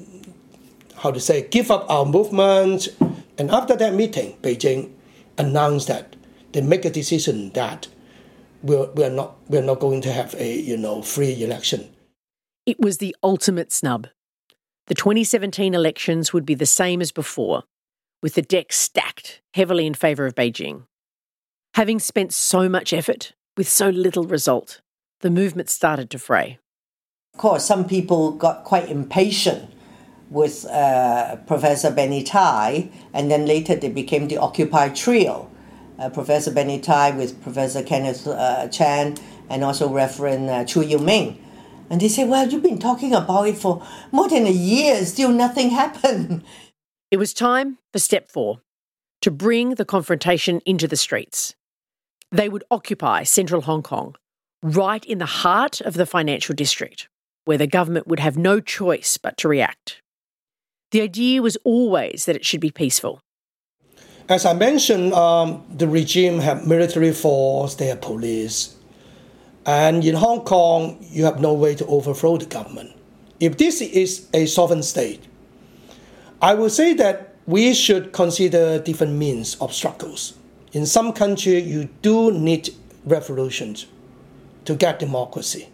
how 0.98 1.12
to 1.12 1.20
say, 1.20 1.48
give 1.48 1.72
up 1.72 1.90
our 1.90 2.06
movement. 2.06 2.90
And 3.38 3.50
after 3.50 3.76
that 3.78 3.94
meeting, 3.94 4.36
Beijing 4.42 4.92
announced 5.38 5.88
that 5.88 6.16
they 6.52 6.62
make 6.62 6.84
a 6.84 6.90
decision 6.90 7.52
that 7.52 7.88
we're, 8.62 8.92
we're, 8.92 9.10
not, 9.10 9.38
we're 9.48 9.62
not 9.62 9.80
going 9.80 10.02
to 10.02 10.12
have 10.12 10.34
a, 10.36 10.60
you 10.60 10.76
know, 10.76 11.02
free 11.02 11.42
election. 11.42 11.90
It 12.66 12.80
was 12.80 12.98
the 12.98 13.16
ultimate 13.24 13.72
snub. 13.72 14.08
The 14.88 14.96
2017 14.96 15.74
elections 15.74 16.34
would 16.34 16.46
be 16.46 16.56
the 16.56 16.66
same 16.66 17.00
as 17.00 17.12
before, 17.12 17.64
with 18.22 18.34
the 18.34 18.42
deck 18.42 18.74
stacked 18.74 19.42
heavily 19.54 19.86
in 19.86 19.94
favour 19.94 20.26
of 20.26 20.36
Beijing. 20.36 20.84
Having 21.76 22.00
spent 22.00 22.34
so 22.34 22.68
much 22.68 22.94
effort 22.94 23.34
with 23.56 23.70
so 23.70 23.90
little 23.90 24.26
result, 24.26 24.82
the 25.22 25.30
movement 25.30 25.70
started 25.70 26.10
to 26.10 26.20
fray. 26.20 26.60
Of 27.34 27.40
course, 27.40 27.66
some 27.66 27.88
people 27.88 28.32
got 28.32 28.64
quite 28.64 28.90
impatient 28.90 29.72
with 30.30 30.66
uh, 30.66 31.38
Professor 31.48 31.92
Benny 31.92 32.24
Tai, 32.24 32.90
and 33.14 33.32
then 33.32 33.46
later 33.46 33.76
they 33.76 33.90
became 33.90 34.28
the 34.28 34.38
Occupy 34.38 34.90
Trio. 34.90 35.50
Uh, 35.98 36.10
Professor 36.10 36.52
Benny 36.52 36.80
Tai 36.80 37.12
with 37.12 37.42
Professor 37.42 37.84
Kenneth 37.84 38.26
uh, 38.26 38.68
Chan 38.70 39.18
and 39.50 39.64
also 39.64 39.90
Reverend 39.90 40.50
uh, 40.50 40.64
Chu 40.64 40.82
Yiu-ming. 40.82 41.44
And 41.90 42.00
they 42.00 42.08
say, 42.08 42.24
well, 42.26 42.48
you've 42.48 42.64
been 42.64 42.80
talking 42.80 43.14
about 43.14 43.48
it 43.48 43.58
for 43.58 43.86
more 44.12 44.30
than 44.30 44.46
a 44.46 44.52
year, 44.52 45.04
still 45.06 45.32
nothing 45.32 45.70
happened. 45.82 46.44
It 47.12 47.18
was 47.18 47.34
time 47.34 47.80
for 47.92 48.00
step 48.00 48.32
four 48.32 48.62
to 49.22 49.32
bring 49.32 49.76
the 49.76 49.86
confrontation 49.86 50.62
into 50.66 50.88
the 50.88 50.96
streets. 50.96 51.56
They 52.32 52.50
would 52.50 52.64
occupy 52.70 53.24
central 53.24 53.62
Hong 53.62 53.82
Kong, 53.82 54.16
right 54.62 55.04
in 55.04 55.18
the 55.18 55.26
heart 55.26 55.82
of 55.82 55.96
the 55.96 56.06
financial 56.06 56.54
district, 56.54 57.10
where 57.46 57.58
the 57.58 57.68
government 57.68 58.08
would 58.08 58.20
have 58.20 58.38
no 58.38 58.60
choice 58.60 59.18
but 59.18 59.36
to 59.38 59.48
react. 59.48 60.02
The 60.92 61.02
idea 61.02 61.42
was 61.42 61.58
always 61.64 62.26
that 62.26 62.36
it 62.36 62.46
should 62.46 62.62
be 62.62 62.72
peaceful. 62.72 63.22
As 64.28 64.46
I 64.46 64.54
mentioned, 64.54 65.14
um, 65.14 65.66
the 65.76 65.88
regime 65.88 66.40
have 66.40 66.68
military 66.68 67.14
force, 67.14 67.76
they 67.76 67.88
have 67.88 68.02
police, 68.02 68.76
and 69.66 70.04
in 70.06 70.16
Hong 70.16 70.42
Kong, 70.42 70.98
you 71.10 71.26
have 71.26 71.40
no 71.40 71.54
way 71.54 71.74
to 71.76 71.86
overthrow 71.88 72.38
the 72.38 72.46
government. 72.46 72.92
If 73.40 73.58
this 73.58 73.82
is 73.82 74.28
a 74.34 74.46
sovereign 74.46 74.84
state, 74.84 75.24
I 76.42 76.54
would 76.54 76.72
say 76.72 76.94
that 76.94 77.36
we 77.48 77.74
should 77.74 78.12
consider 78.14 78.80
different 78.80 79.14
means 79.14 79.56
of 79.56 79.74
struggles. 79.74 80.39
In 80.72 80.86
some 80.86 81.14
countries, 81.14 81.66
you 81.66 81.90
do 82.02 82.32
need 82.32 82.70
revolutions 83.06 83.88
to 84.66 84.76
get 84.76 85.00
democracy. 85.00 85.70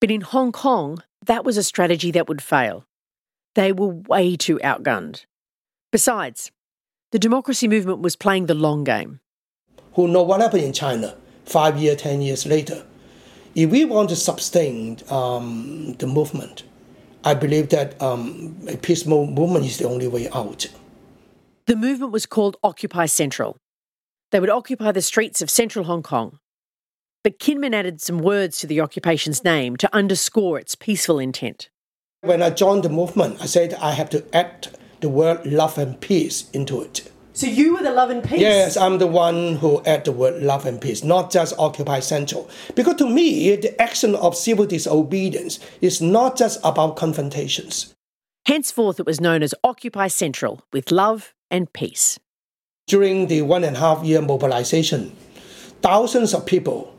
But 0.00 0.10
in 0.10 0.20
Hong 0.20 0.52
Kong, 0.52 1.02
that 1.24 1.44
was 1.44 1.56
a 1.56 1.62
strategy 1.62 2.10
that 2.10 2.28
would 2.28 2.42
fail. 2.42 2.84
They 3.54 3.72
were 3.72 3.88
way 3.88 4.36
too 4.36 4.58
outgunned. 4.62 5.24
Besides, 5.90 6.50
the 7.12 7.18
democracy 7.18 7.66
movement 7.66 8.00
was 8.00 8.14
playing 8.14 8.46
the 8.46 8.54
long 8.54 8.84
game. 8.84 9.20
Who 9.94 10.06
know 10.06 10.22
what 10.22 10.40
happened 10.40 10.64
in 10.64 10.72
China 10.72 11.16
five 11.44 11.78
years, 11.78 12.00
ten 12.02 12.22
years 12.22 12.46
later? 12.46 12.84
If 13.54 13.70
we 13.70 13.84
want 13.84 14.10
to 14.10 14.16
sustain 14.16 14.98
um, 15.10 15.94
the 15.98 16.06
movement, 16.06 16.62
I 17.24 17.34
believe 17.34 17.70
that 17.70 18.00
um, 18.00 18.56
a 18.68 18.76
peaceful 18.76 19.26
movement 19.26 19.64
is 19.64 19.78
the 19.78 19.88
only 19.88 20.06
way 20.06 20.28
out. 20.30 20.68
The 21.66 21.74
movement 21.74 22.12
was 22.12 22.26
called 22.26 22.56
Occupy 22.62 23.06
Central. 23.06 23.56
They 24.30 24.40
would 24.40 24.50
occupy 24.50 24.92
the 24.92 25.02
streets 25.02 25.42
of 25.42 25.50
central 25.50 25.84
Hong 25.86 26.02
Kong. 26.02 26.38
But 27.22 27.38
Kinman 27.38 27.74
added 27.74 28.00
some 28.00 28.18
words 28.18 28.58
to 28.58 28.66
the 28.66 28.80
occupation's 28.80 29.44
name 29.44 29.76
to 29.76 29.94
underscore 29.94 30.58
its 30.58 30.74
peaceful 30.74 31.18
intent. 31.18 31.68
When 32.22 32.42
I 32.42 32.50
joined 32.50 32.82
the 32.82 32.88
movement, 32.88 33.42
I 33.42 33.46
said 33.46 33.74
I 33.74 33.92
have 33.92 34.10
to 34.10 34.24
add 34.34 34.68
the 35.00 35.08
word 35.08 35.44
love 35.44 35.78
and 35.78 36.00
peace 36.00 36.48
into 36.50 36.80
it. 36.82 37.10
So 37.32 37.46
you 37.46 37.74
were 37.74 37.82
the 37.82 37.92
love 37.92 38.10
and 38.10 38.22
peace? 38.22 38.40
Yes, 38.40 38.76
I'm 38.76 38.98
the 38.98 39.06
one 39.06 39.56
who 39.56 39.82
add 39.84 40.04
the 40.04 40.12
word 40.12 40.42
love 40.42 40.66
and 40.66 40.80
peace, 40.80 41.02
not 41.02 41.30
just 41.30 41.58
occupy 41.58 42.00
central. 42.00 42.50
Because 42.74 42.96
to 42.96 43.08
me, 43.08 43.56
the 43.56 43.80
action 43.80 44.14
of 44.14 44.36
civil 44.36 44.66
disobedience 44.66 45.58
is 45.80 46.00
not 46.00 46.36
just 46.36 46.60
about 46.64 46.96
confrontations. 46.96 47.94
Henceforth, 48.46 49.00
it 49.00 49.06
was 49.06 49.20
known 49.20 49.42
as 49.42 49.54
Occupy 49.62 50.08
Central 50.08 50.62
with 50.72 50.90
love 50.90 51.34
and 51.50 51.72
peace. 51.72 52.18
During 52.90 53.28
the 53.28 53.42
one 53.42 53.62
and 53.62 53.76
a 53.76 53.78
half 53.78 54.02
year 54.04 54.20
mobilization, 54.20 55.16
thousands 55.80 56.34
of 56.34 56.44
people 56.44 56.92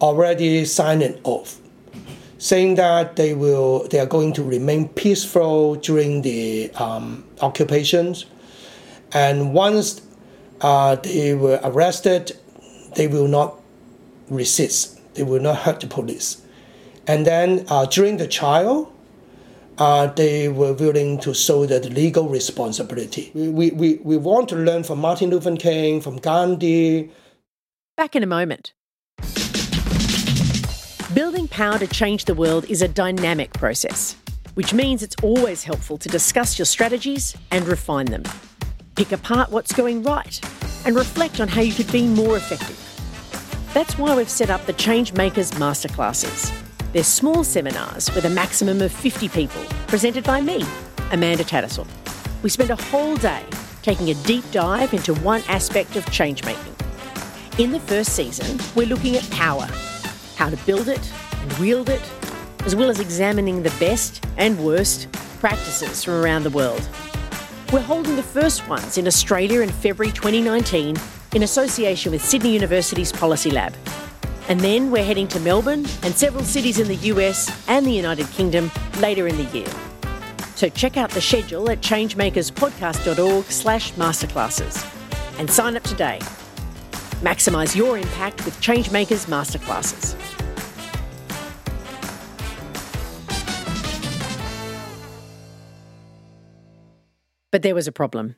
already 0.00 0.64
signed 0.64 1.04
an 1.04 1.20
oath 1.24 1.60
saying 2.38 2.74
that 2.74 3.14
they 3.14 3.32
will 3.32 3.86
they 3.88 4.00
are 4.00 4.06
going 4.06 4.32
to 4.32 4.42
remain 4.42 4.88
peaceful 4.88 5.76
during 5.76 6.22
the 6.22 6.68
um, 6.74 7.24
occupations 7.40 8.26
and 9.12 9.54
once 9.54 10.02
uh, 10.60 10.96
they 10.96 11.34
were 11.34 11.60
arrested, 11.62 12.36
they 12.96 13.06
will 13.06 13.28
not 13.28 13.60
resist. 14.28 14.98
They 15.14 15.22
will 15.22 15.40
not 15.40 15.58
hurt 15.58 15.80
the 15.80 15.86
police. 15.86 16.42
And 17.06 17.24
then 17.24 17.64
uh, 17.68 17.86
during 17.86 18.16
the 18.16 18.26
trial, 18.26 18.92
uh, 19.78 20.06
they 20.08 20.48
were 20.48 20.72
willing 20.72 21.18
to 21.20 21.34
show 21.34 21.66
the 21.66 21.80
legal 21.90 22.28
responsibility. 22.28 23.30
We, 23.34 23.70
we, 23.70 23.94
we 24.02 24.16
want 24.16 24.48
to 24.50 24.56
learn 24.56 24.84
from 24.84 25.00
Martin 25.00 25.30
Luther 25.30 25.56
King, 25.56 26.00
from 26.00 26.18
Gandhi. 26.18 27.10
Back 27.96 28.16
in 28.16 28.22
a 28.22 28.26
moment. 28.26 28.72
Building 31.14 31.48
power 31.48 31.78
to 31.78 31.86
change 31.86 32.26
the 32.26 32.34
world 32.34 32.64
is 32.70 32.82
a 32.82 32.88
dynamic 32.88 33.52
process, 33.54 34.16
which 34.54 34.74
means 34.74 35.02
it's 35.02 35.16
always 35.22 35.64
helpful 35.64 35.96
to 35.98 36.08
discuss 36.08 36.58
your 36.58 36.66
strategies 36.66 37.36
and 37.50 37.66
refine 37.66 38.06
them 38.06 38.24
pick 38.96 39.12
apart 39.12 39.50
what's 39.50 39.72
going 39.72 40.02
right, 40.02 40.40
and 40.84 40.96
reflect 40.96 41.38
on 41.40 41.46
how 41.46 41.60
you 41.60 41.72
could 41.72 41.90
be 41.92 42.06
more 42.06 42.36
effective. 42.36 42.82
That's 43.74 43.96
why 43.98 44.16
we've 44.16 44.28
set 44.28 44.50
up 44.50 44.64
the 44.64 44.72
Changemakers 44.72 45.52
Masterclasses. 45.52 46.65
They're 46.96 47.04
small 47.04 47.44
seminars 47.44 48.10
with 48.14 48.24
a 48.24 48.30
maximum 48.30 48.80
of 48.80 48.90
50 48.90 49.28
people, 49.28 49.62
presented 49.86 50.24
by 50.24 50.40
me, 50.40 50.64
Amanda 51.12 51.44
Tattersall. 51.44 51.86
We 52.42 52.48
spend 52.48 52.70
a 52.70 52.76
whole 52.76 53.16
day 53.16 53.44
taking 53.82 54.08
a 54.08 54.14
deep 54.24 54.50
dive 54.50 54.94
into 54.94 55.12
one 55.16 55.42
aspect 55.46 55.96
of 55.96 56.10
change 56.10 56.42
making. 56.46 56.74
In 57.58 57.70
the 57.70 57.80
first 57.80 58.16
season, 58.16 58.58
we're 58.74 58.86
looking 58.86 59.14
at 59.14 59.28
power, 59.30 59.68
how 60.36 60.48
to 60.48 60.56
build 60.64 60.88
it 60.88 61.12
and 61.42 61.52
wield 61.58 61.90
it, 61.90 62.00
as 62.64 62.74
well 62.74 62.88
as 62.88 62.98
examining 62.98 63.62
the 63.62 63.76
best 63.78 64.24
and 64.38 64.58
worst 64.58 65.06
practices 65.38 66.02
from 66.02 66.14
around 66.14 66.44
the 66.44 66.50
world. 66.50 66.88
We're 67.74 67.80
holding 67.80 68.16
the 68.16 68.22
first 68.22 68.66
ones 68.70 68.96
in 68.96 69.06
Australia 69.06 69.60
in 69.60 69.68
February 69.68 70.14
2019 70.14 70.96
in 71.34 71.42
association 71.42 72.10
with 72.10 72.24
Sydney 72.24 72.54
University's 72.54 73.12
Policy 73.12 73.50
Lab. 73.50 73.74
And 74.48 74.60
then 74.60 74.90
we're 74.92 75.04
heading 75.04 75.26
to 75.28 75.40
Melbourne 75.40 75.84
and 76.02 76.14
several 76.14 76.44
cities 76.44 76.78
in 76.78 76.86
the 76.86 76.96
US 77.12 77.50
and 77.68 77.84
the 77.84 77.92
United 77.92 78.28
Kingdom 78.28 78.70
later 79.00 79.26
in 79.26 79.36
the 79.36 79.44
year. 79.44 79.66
So 80.54 80.68
check 80.68 80.96
out 80.96 81.10
the 81.10 81.20
schedule 81.20 81.68
at 81.68 81.80
changemakerspodcast.org 81.80 83.44
slash 83.46 83.92
masterclasses 83.94 84.86
and 85.38 85.50
sign 85.50 85.76
up 85.76 85.82
today. 85.82 86.18
Maximise 87.20 87.74
your 87.74 87.98
impact 87.98 88.44
with 88.44 88.58
Changemakers 88.60 89.26
Masterclasses. 89.26 90.14
But 97.50 97.62
there 97.62 97.74
was 97.74 97.88
a 97.88 97.92
problem. 97.92 98.36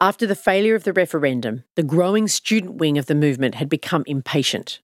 After 0.00 0.26
the 0.26 0.34
failure 0.34 0.74
of 0.74 0.82
the 0.82 0.92
referendum, 0.92 1.62
the 1.76 1.84
growing 1.84 2.26
student 2.26 2.74
wing 2.74 2.98
of 2.98 3.06
the 3.06 3.14
movement 3.14 3.54
had 3.54 3.68
become 3.68 4.02
impatient. 4.06 4.80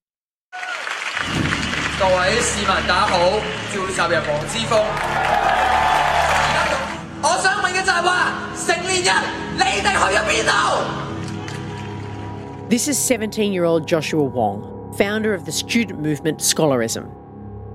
This 12.69 12.87
is 12.87 12.99
17 12.99 13.53
year 13.53 13.65
old 13.65 13.89
Joshua 13.89 14.23
Wong, 14.23 14.95
founder 14.97 15.35
of 15.35 15.45
the 15.45 15.53
student 15.53 16.01
movement 16.01 16.41
Scholarism. 16.41 17.11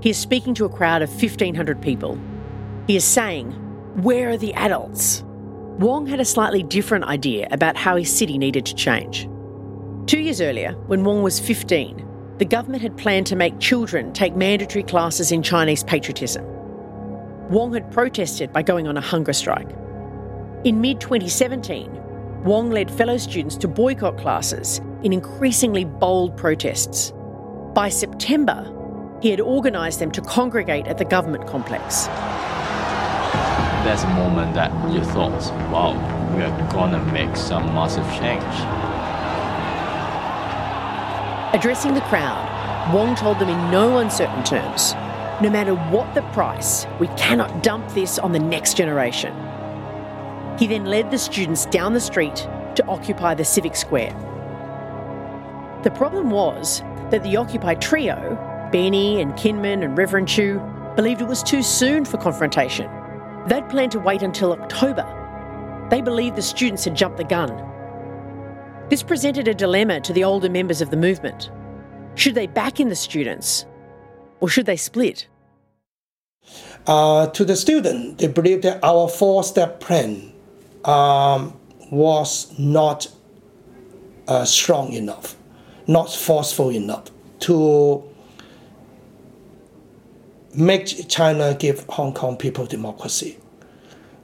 He 0.01 0.09
is 0.09 0.17
speaking 0.17 0.53
to 0.55 0.65
a 0.65 0.69
crowd 0.69 1.01
of 1.01 1.09
1,500 1.09 1.81
people. 1.81 2.17
He 2.87 2.95
is 2.95 3.03
saying, 3.03 3.51
Where 4.01 4.29
are 4.29 4.37
the 4.37 4.53
adults? 4.53 5.23
Wong 5.79 6.05
had 6.07 6.19
a 6.19 6.25
slightly 6.25 6.63
different 6.63 7.05
idea 7.05 7.47
about 7.51 7.75
how 7.75 7.97
his 7.97 8.15
city 8.15 8.37
needed 8.37 8.65
to 8.67 8.75
change. 8.75 9.27
Two 10.05 10.19
years 10.19 10.39
earlier, 10.39 10.73
when 10.87 11.03
Wong 11.03 11.23
was 11.23 11.39
15, 11.39 12.07
the 12.43 12.49
government 12.49 12.81
had 12.81 12.97
planned 12.97 13.25
to 13.25 13.37
make 13.37 13.57
children 13.61 14.11
take 14.11 14.35
mandatory 14.35 14.83
classes 14.83 15.31
in 15.31 15.41
Chinese 15.41 15.81
patriotism. 15.81 16.43
Wong 17.49 17.71
had 17.73 17.89
protested 17.89 18.51
by 18.51 18.61
going 18.61 18.85
on 18.85 18.97
a 18.97 18.99
hunger 18.99 19.31
strike. 19.31 19.69
In 20.65 20.81
mid 20.81 20.99
2017, 20.99 21.89
Wong 22.43 22.69
led 22.69 22.91
fellow 22.91 23.15
students 23.15 23.55
to 23.55 23.69
boycott 23.69 24.17
classes 24.17 24.81
in 25.03 25.13
increasingly 25.13 25.85
bold 25.85 26.35
protests. 26.35 27.13
By 27.73 27.87
September, 27.87 28.69
he 29.21 29.29
had 29.29 29.39
organised 29.39 29.99
them 29.99 30.11
to 30.11 30.21
congregate 30.21 30.87
at 30.87 30.97
the 30.97 31.05
government 31.05 31.47
complex 31.47 32.09
that's 33.83 34.03
a 34.03 34.07
moment 34.07 34.53
that 34.53 34.71
you 34.93 35.03
thought, 35.03 35.31
wow, 35.69 35.91
we 36.35 36.41
are 36.41 36.71
gonna 36.71 37.03
make 37.11 37.35
some 37.35 37.65
massive 37.73 38.05
change. 38.13 38.82
Addressing 41.53 41.93
the 41.93 42.01
crowd, 42.01 42.93
Wong 42.93 43.15
told 43.15 43.39
them 43.39 43.49
in 43.49 43.71
no 43.71 43.99
uncertain 43.99 44.43
terms 44.43 44.93
no 45.41 45.49
matter 45.49 45.73
what 45.73 46.13
the 46.13 46.21
price, 46.31 46.85
we 46.99 47.07
cannot 47.17 47.63
dump 47.63 47.89
this 47.89 48.19
on 48.19 48.31
the 48.31 48.39
next 48.39 48.77
generation. 48.77 49.33
He 50.57 50.67
then 50.67 50.85
led 50.85 51.11
the 51.11 51.17
students 51.17 51.65
down 51.65 51.93
the 51.93 51.99
street 51.99 52.35
to 52.75 52.85
occupy 52.87 53.33
the 53.33 53.43
civic 53.43 53.75
square. 53.75 54.11
The 55.83 55.91
problem 55.91 56.29
was 56.29 56.81
that 57.09 57.23
the 57.23 57.35
Occupy 57.35 57.75
trio, 57.75 58.37
Benny 58.71 59.21
and 59.21 59.33
Kinman 59.33 59.83
and 59.83 59.97
Reverend 59.97 60.27
Chu, 60.27 60.61
believed 60.95 61.21
it 61.21 61.27
was 61.27 61.43
too 61.43 61.63
soon 61.63 62.05
for 62.05 62.17
confrontation 62.17 62.89
They'd 63.47 63.67
planned 63.67 63.91
to 63.91 63.99
wait 63.99 64.21
until 64.21 64.53
October. 64.53 65.05
They 65.89 66.01
believed 66.01 66.37
the 66.37 66.41
students 66.41 66.85
had 66.85 66.95
jumped 66.95 67.17
the 67.17 67.25
gun. 67.25 67.49
This 68.89 69.01
presented 69.01 69.47
a 69.47 69.53
dilemma 69.53 70.01
to 70.01 70.13
the 70.13 70.23
older 70.23 70.49
members 70.49 70.81
of 70.81 70.89
the 70.89 70.97
movement. 70.97 71.49
Should 72.15 72.35
they 72.35 72.47
back 72.47 72.79
in 72.79 72.89
the 72.89 72.95
students 72.95 73.65
or 74.39 74.49
should 74.49 74.65
they 74.65 74.75
split? 74.75 75.27
Uh, 76.85 77.27
to 77.27 77.45
the 77.45 77.55
student, 77.55 78.17
they 78.17 78.27
believed 78.27 78.63
that 78.63 78.83
our 78.83 79.07
four 79.07 79.43
step 79.43 79.79
plan 79.79 80.33
um, 80.83 81.57
was 81.91 82.53
not 82.59 83.07
uh, 84.27 84.43
strong 84.43 84.91
enough, 84.91 85.37
not 85.87 86.11
forceful 86.13 86.69
enough 86.69 87.09
to 87.39 88.03
make 90.53 91.07
China 91.07 91.55
give 91.55 91.85
Hong 91.89 92.13
Kong 92.13 92.35
people 92.37 92.65
democracy. 92.65 93.37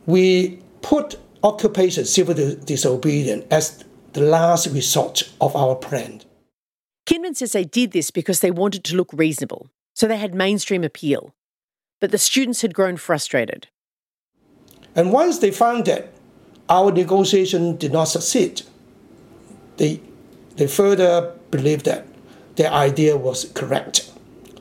We 0.06 0.60
put 0.82 1.18
occupation, 1.44 2.06
civil 2.06 2.36
disobedience 2.66 3.46
as 3.52 3.84
the 4.14 4.22
last 4.22 4.68
resort 4.68 5.32
of 5.40 5.56
our 5.56 5.76
plan. 5.76 6.22
Kinman 7.06 7.36
says 7.36 7.52
they 7.52 7.64
did 7.64 7.92
this 7.92 8.12
because 8.12 8.40
they 8.40 8.52
wanted 8.52 8.84
to 8.86 8.96
look 8.96 9.10
reasonable, 9.14 9.70
so 9.94 10.08
they 10.08 10.18
had 10.18 10.36
mainstream 10.36 10.84
appeal. 10.84 11.34
But 12.00 12.12
the 12.12 12.18
students 12.18 12.62
had 12.62 12.74
grown 12.74 12.98
frustrated. 12.98 13.68
And 14.96 15.12
once 15.12 15.40
they 15.40 15.52
found 15.52 15.86
that 15.86 16.10
our 16.70 16.92
negotiation 16.92 17.78
did 17.78 17.92
not 17.92 18.06
succeed, 18.06 18.62
they, 19.78 20.00
they 20.56 20.68
further 20.68 21.34
believed 21.52 21.86
that 21.86 22.06
their 22.56 22.72
idea 22.72 23.18
was 23.18 23.46
correct, 23.54 24.12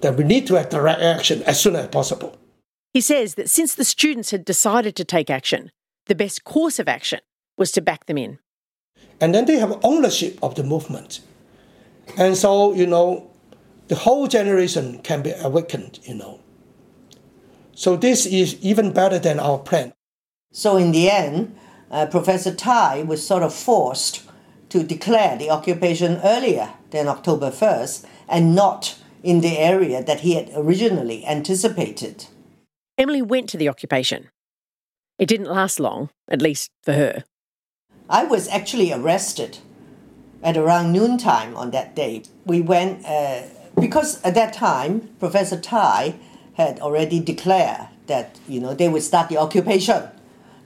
that 0.01 0.17
we 0.17 0.25
need 0.25 0.47
to 0.47 0.55
have 0.55 0.69
direct 0.69 1.01
action 1.01 1.43
as 1.43 1.61
soon 1.61 1.77
as 1.77 1.89
possible. 1.89 2.37
He 2.93 3.01
says 3.01 3.35
that 3.35 3.51
since 3.51 3.75
the 3.75 3.85
students 3.85 4.31
had 4.31 4.45
decided 4.45 4.97
to 4.97 5.05
take 5.05 5.31
action, 5.31 5.71
the 6.07 6.15
best 6.15 6.45
course 6.45 6.79
of 6.79 6.89
action 6.89 7.21
was 7.57 7.71
to 7.73 7.81
back 7.81 8.07
them 8.07 8.19
in. 8.19 8.39
And 9.21 9.35
then 9.35 9.47
they 9.47 9.59
have 9.59 9.79
ownership 9.83 10.39
of 10.43 10.55
the 10.55 10.63
movement. 10.63 11.21
And 12.17 12.37
so, 12.37 12.73
you 12.73 12.87
know, 12.87 13.31
the 13.89 13.97
whole 13.97 14.29
generation 14.29 15.01
can 15.01 15.23
be 15.23 15.33
awakened, 15.33 15.99
you 16.05 16.15
know. 16.15 16.41
So 17.75 17.97
this 17.97 18.27
is 18.27 18.57
even 18.63 18.93
better 18.93 19.19
than 19.19 19.39
our 19.39 19.59
plan. 19.59 19.93
So 20.53 20.77
in 20.77 20.93
the 20.93 21.11
end, 21.11 21.57
uh, 21.91 22.07
Professor 22.07 22.55
Tai 22.55 23.03
was 23.05 23.27
sort 23.27 23.43
of 23.43 23.55
forced 23.55 24.23
to 24.71 24.83
declare 24.83 25.37
the 25.37 25.51
occupation 25.51 26.21
earlier 26.23 26.71
than 26.91 27.09
October 27.09 27.51
1st 27.51 28.05
and 28.29 28.55
not 28.55 28.99
in 29.23 29.41
the 29.41 29.59
area 29.59 30.03
that 30.03 30.21
he 30.21 30.35
had 30.35 30.51
originally 30.55 31.25
anticipated. 31.27 32.27
Emily 32.97 33.23
went 33.23 33.49
to 33.51 33.57
the 33.57 33.69
occupation. 33.69 34.29
It 35.19 35.27
didn't 35.27 35.47
last 35.47 35.81
long, 35.81 36.11
at 36.29 36.43
least 36.43 36.71
for 36.83 36.93
her. 36.93 37.25
I 38.09 38.25
was 38.25 38.49
actually 38.49 38.93
arrested 38.93 39.59
at 40.43 40.57
around 40.57 40.93
noontime 40.93 41.57
on 41.57 41.71
that 41.73 41.95
day. 41.95 42.23
We 42.47 42.63
went, 42.63 43.05
uh, 43.05 43.43
because 43.79 44.23
at 44.23 44.35
that 44.35 44.55
time, 44.55 45.11
Professor 45.19 45.61
Tai 45.61 46.15
had 46.55 46.81
already 46.81 47.21
declared 47.21 47.89
that, 48.07 48.39
you 48.49 48.61
know, 48.61 48.75
they 48.75 48.89
would 48.89 49.03
start 49.03 49.29
the 49.29 49.37
occupation. 49.37 50.05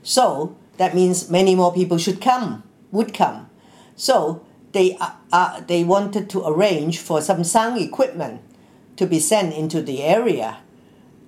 So 0.03 0.55
that 0.77 0.95
means 0.95 1.29
many 1.29 1.55
more 1.55 1.73
people 1.73 1.97
should 1.97 2.21
come, 2.21 2.63
would 2.91 3.13
come. 3.13 3.49
So 3.95 4.45
they, 4.71 4.95
uh, 4.99 5.11
uh, 5.31 5.61
they 5.61 5.83
wanted 5.83 6.29
to 6.31 6.47
arrange 6.47 6.99
for 6.99 7.21
some 7.21 7.43
sound 7.43 7.79
equipment 7.79 8.41
to 8.95 9.05
be 9.05 9.19
sent 9.19 9.53
into 9.53 9.81
the 9.81 10.01
area. 10.01 10.59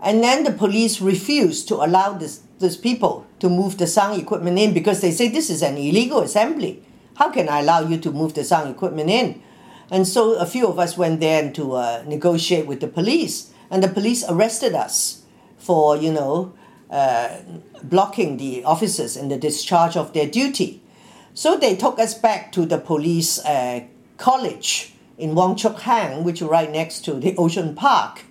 And 0.01 0.23
then 0.23 0.43
the 0.43 0.51
police 0.51 1.01
refused 1.01 1.67
to 1.67 1.75
allow 1.75 2.13
this, 2.13 2.41
these 2.59 2.77
people 2.77 3.25
to 3.39 3.49
move 3.49 3.77
the 3.77 3.87
sound 3.87 4.21
equipment 4.21 4.57
in 4.57 4.73
because 4.73 5.01
they 5.01 5.11
say 5.11 5.27
this 5.27 5.49
is 5.49 5.61
an 5.61 5.77
illegal 5.77 6.21
assembly. 6.21 6.83
How 7.15 7.29
can 7.29 7.49
I 7.49 7.61
allow 7.61 7.81
you 7.81 7.97
to 7.97 8.11
move 8.11 8.33
the 8.33 8.43
sound 8.43 8.69
equipment 8.69 9.09
in? 9.09 9.41
And 9.91 10.07
so 10.07 10.35
a 10.35 10.45
few 10.45 10.67
of 10.67 10.79
us 10.79 10.97
went 10.97 11.19
there 11.19 11.51
to 11.51 11.73
uh, 11.73 12.03
negotiate 12.07 12.65
with 12.65 12.79
the 12.79 12.87
police, 12.87 13.51
and 13.69 13.83
the 13.83 13.87
police 13.87 14.23
arrested 14.27 14.73
us 14.73 15.23
for, 15.57 15.95
you 15.95 16.11
know, 16.11 16.53
uh, 16.89 17.37
blocking 17.83 18.37
the 18.37 18.63
officers 18.63 19.15
in 19.17 19.29
the 19.29 19.37
discharge 19.37 19.95
of 19.95 20.13
their 20.13 20.27
duty. 20.27 20.81
So 21.33 21.57
they 21.57 21.75
took 21.75 21.99
us 21.99 22.13
back 22.13 22.51
to 22.53 22.65
the 22.65 22.77
police 22.77 23.39
uh, 23.39 23.81
college 24.17 24.93
in 25.17 25.35
Wong 25.35 25.55
Chuk 25.55 25.81
Hang, 25.81 26.23
which 26.23 26.41
is 26.41 26.47
right 26.47 26.71
next 26.71 27.01
to 27.05 27.13
the 27.13 27.35
Ocean 27.37 27.75
Park. 27.75 28.23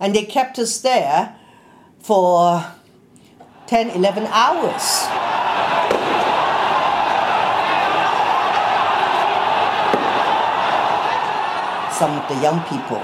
And 0.00 0.14
they 0.14 0.24
kept 0.24 0.58
us 0.58 0.80
there 0.80 1.36
for 1.98 2.64
10, 3.72 3.88
11 3.88 4.26
hours. 4.26 4.82
Some 11.96 12.18
of 12.18 12.28
the 12.28 12.38
young 12.42 12.60
people 12.64 13.00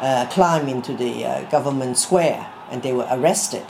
uh, 0.00 0.28
climbed 0.30 0.68
into 0.68 0.94
the 0.94 1.26
uh, 1.26 1.50
government 1.50 1.98
square 1.98 2.48
and 2.70 2.84
they 2.84 2.92
were 2.92 3.08
arrested. 3.10 3.66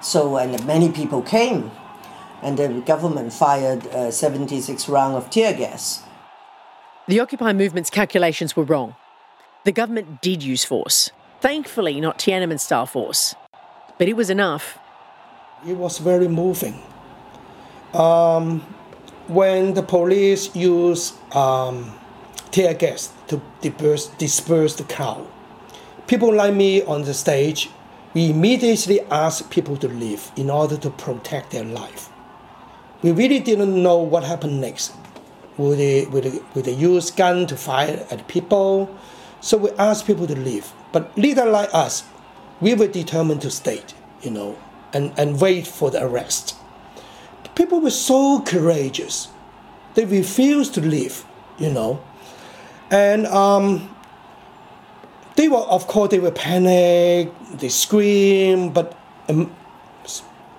So, 0.00 0.36
and 0.36 0.64
many 0.64 0.92
people 0.92 1.20
came 1.20 1.72
and 2.42 2.56
the 2.56 2.68
government 2.86 3.32
fired 3.32 3.84
uh, 3.88 4.12
76 4.12 4.88
rounds 4.88 5.16
of 5.16 5.30
tear 5.30 5.52
gas. 5.52 6.04
The 7.08 7.18
Occupy 7.18 7.54
movement's 7.54 7.90
calculations 7.90 8.54
were 8.54 8.62
wrong. 8.62 8.94
The 9.64 9.72
government 9.72 10.22
did 10.22 10.44
use 10.44 10.64
force. 10.64 11.10
Thankfully, 11.40 12.00
not 12.00 12.20
Tiananmen 12.20 12.60
style 12.60 12.86
force. 12.86 13.34
But 13.98 14.06
it 14.06 14.14
was 14.14 14.30
enough. 14.30 14.78
It 15.66 15.76
was 15.76 15.98
very 15.98 16.28
moving. 16.28 16.82
Um, 17.94 18.60
when 19.28 19.74
the 19.74 19.82
police 19.82 20.54
used 20.56 21.14
um, 21.34 21.98
tear 22.50 22.74
gas 22.74 23.12
to 23.28 23.40
disperse, 23.60 24.06
disperse 24.18 24.76
the 24.76 24.84
crowd, 24.84 25.26
people 26.06 26.34
like 26.34 26.54
me 26.54 26.82
on 26.82 27.02
the 27.02 27.14
stage, 27.14 27.70
we 28.14 28.30
immediately 28.30 29.00
asked 29.10 29.50
people 29.50 29.76
to 29.76 29.88
leave 29.88 30.30
in 30.36 30.50
order 30.50 30.76
to 30.76 30.90
protect 30.90 31.50
their 31.50 31.64
life 31.64 32.10
we 33.02 33.12
really 33.12 33.40
didn't 33.40 33.82
know 33.82 33.98
what 33.98 34.24
happened 34.24 34.60
next. 34.60 34.92
Would 35.56 35.78
they, 35.78 36.06
would 36.06 36.24
they, 36.24 36.38
would 36.54 36.64
they 36.64 36.72
use 36.72 37.10
gun 37.10 37.46
to 37.46 37.56
fire 37.56 38.06
at 38.10 38.28
people? 38.28 38.94
So 39.40 39.56
we 39.56 39.70
asked 39.72 40.06
people 40.06 40.26
to 40.26 40.36
leave. 40.36 40.70
But 40.92 41.16
leader 41.16 41.46
like 41.46 41.70
us, 41.72 42.04
we 42.60 42.74
were 42.74 42.88
determined 42.88 43.40
to 43.42 43.50
stay, 43.50 43.82
you 44.22 44.30
know, 44.30 44.58
and, 44.92 45.12
and 45.16 45.40
wait 45.40 45.66
for 45.66 45.90
the 45.90 46.04
arrest. 46.04 46.56
People 47.54 47.80
were 47.80 47.90
so 47.90 48.40
courageous. 48.40 49.28
They 49.94 50.04
refused 50.04 50.74
to 50.74 50.80
leave, 50.80 51.24
you 51.58 51.70
know. 51.70 52.02
And 52.90 53.26
um, 53.26 53.94
they 55.36 55.48
were, 55.48 55.58
of 55.58 55.86
course, 55.86 56.10
they 56.10 56.18
were 56.18 56.30
panicked, 56.30 57.58
they 57.58 57.68
screamed, 57.68 58.74
but 58.74 58.96
um, 59.28 59.54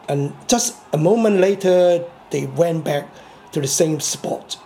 and 0.08 0.34
just 0.48 0.76
a 0.94 0.98
moment 0.98 1.38
later, 1.38 2.04
they 2.32 2.46
went 2.46 2.84
back 2.84 3.08
to 3.54 3.62
the 3.62 3.68
same 3.68 4.00
spot. 4.00 4.58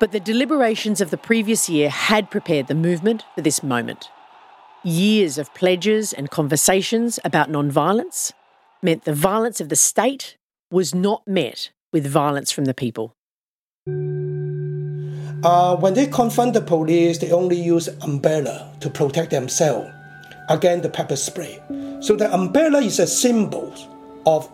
But 0.00 0.12
the 0.12 0.20
deliberations 0.20 1.00
of 1.00 1.10
the 1.10 1.16
previous 1.16 1.68
year 1.68 1.88
had 1.88 2.30
prepared 2.30 2.66
the 2.66 2.74
movement 2.74 3.24
for 3.34 3.42
this 3.42 3.62
moment. 3.62 4.10
Years 4.86 5.38
of 5.38 5.54
pledges 5.54 6.12
and 6.12 6.28
conversations 6.30 7.18
about 7.24 7.48
non-violence 7.48 8.34
meant 8.82 9.04
the 9.04 9.14
violence 9.14 9.58
of 9.58 9.70
the 9.70 9.76
state 9.76 10.36
was 10.70 10.94
not 10.94 11.26
met 11.26 11.70
with 11.90 12.06
violence 12.06 12.52
from 12.52 12.66
the 12.66 12.74
people. 12.74 13.16
Uh, 15.42 15.76
when 15.76 15.94
they 15.94 16.06
confront 16.06 16.52
the 16.52 16.60
police, 16.60 17.16
they 17.16 17.32
only 17.32 17.58
use 17.58 17.88
umbrella 18.02 18.70
to 18.80 18.90
protect 18.90 19.30
themselves 19.30 19.90
against 20.50 20.82
the 20.82 20.90
pepper 20.90 21.16
spray. 21.16 21.62
So 22.00 22.14
the 22.14 22.30
umbrella 22.30 22.82
is 22.82 22.98
a 22.98 23.06
symbol 23.06 23.74
of 24.26 24.50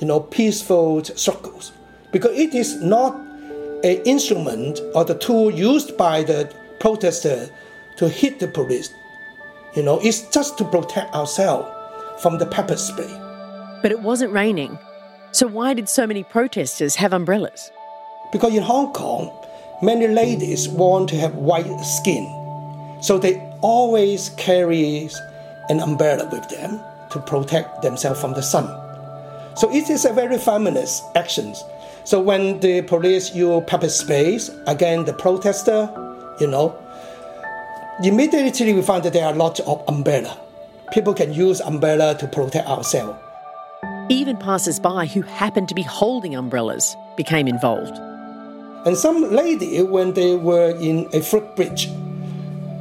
you 0.00 0.06
know, 0.06 0.20
peaceful 0.20 1.04
struggles, 1.04 1.72
because 2.12 2.34
it 2.34 2.54
is 2.54 2.80
not 2.80 3.14
an 3.84 4.00
instrument 4.06 4.80
or 4.94 5.04
the 5.04 5.18
tool 5.18 5.50
used 5.50 5.98
by 5.98 6.22
the 6.22 6.50
protester 6.80 7.50
to 7.98 8.08
hit 8.08 8.40
the 8.40 8.48
police. 8.48 8.88
You 9.76 9.82
know, 9.82 10.00
it's 10.02 10.22
just 10.30 10.56
to 10.58 10.64
protect 10.64 11.14
ourselves 11.14 11.68
from 12.22 12.38
the 12.38 12.46
pepper 12.46 12.76
spray. 12.76 13.12
But 13.82 13.92
it 13.92 14.00
wasn't 14.00 14.32
raining. 14.32 14.78
So 15.32 15.46
why 15.46 15.74
did 15.74 15.86
so 15.86 16.06
many 16.06 16.24
protesters 16.24 16.96
have 16.96 17.12
umbrellas? 17.12 17.70
Because 18.32 18.54
in 18.54 18.62
Hong 18.62 18.94
Kong, 18.94 19.30
many 19.82 20.08
ladies 20.08 20.66
want 20.66 21.10
to 21.10 21.16
have 21.16 21.34
white 21.34 21.80
skin. 21.80 22.24
So 23.02 23.18
they 23.18 23.38
always 23.60 24.30
carry 24.38 25.10
an 25.68 25.80
umbrella 25.80 26.26
with 26.32 26.48
them 26.48 26.80
to 27.10 27.20
protect 27.20 27.82
themselves 27.82 28.18
from 28.18 28.32
the 28.32 28.42
sun. 28.42 28.64
So 29.58 29.70
it 29.70 29.90
is 29.90 30.06
a 30.06 30.12
very 30.14 30.38
feminist 30.38 31.02
actions. 31.14 31.62
So 32.04 32.18
when 32.18 32.60
the 32.60 32.80
police 32.80 33.34
use 33.34 33.62
pepper 33.66 33.90
spray 33.90 34.40
against 34.66 35.06
the 35.06 35.12
protester, 35.12 35.90
you 36.40 36.46
know, 36.46 36.74
immediately 38.02 38.72
we 38.72 38.82
find 38.82 39.02
that 39.04 39.12
there 39.12 39.26
are 39.26 39.34
lots 39.34 39.60
of 39.60 39.82
umbrella. 39.88 40.38
People 40.92 41.14
can 41.14 41.32
use 41.32 41.60
umbrella 41.60 42.16
to 42.18 42.26
protect 42.28 42.68
ourselves. 42.68 43.18
Even 44.08 44.36
passers-by 44.36 45.06
who 45.06 45.22
happened 45.22 45.68
to 45.68 45.74
be 45.74 45.82
holding 45.82 46.36
umbrellas 46.36 46.96
became 47.16 47.48
involved. 47.48 47.96
And 48.86 48.96
some 48.96 49.32
lady, 49.32 49.82
when 49.82 50.12
they 50.12 50.36
were 50.36 50.70
in 50.78 51.08
a 51.12 51.20
footbridge, 51.20 51.88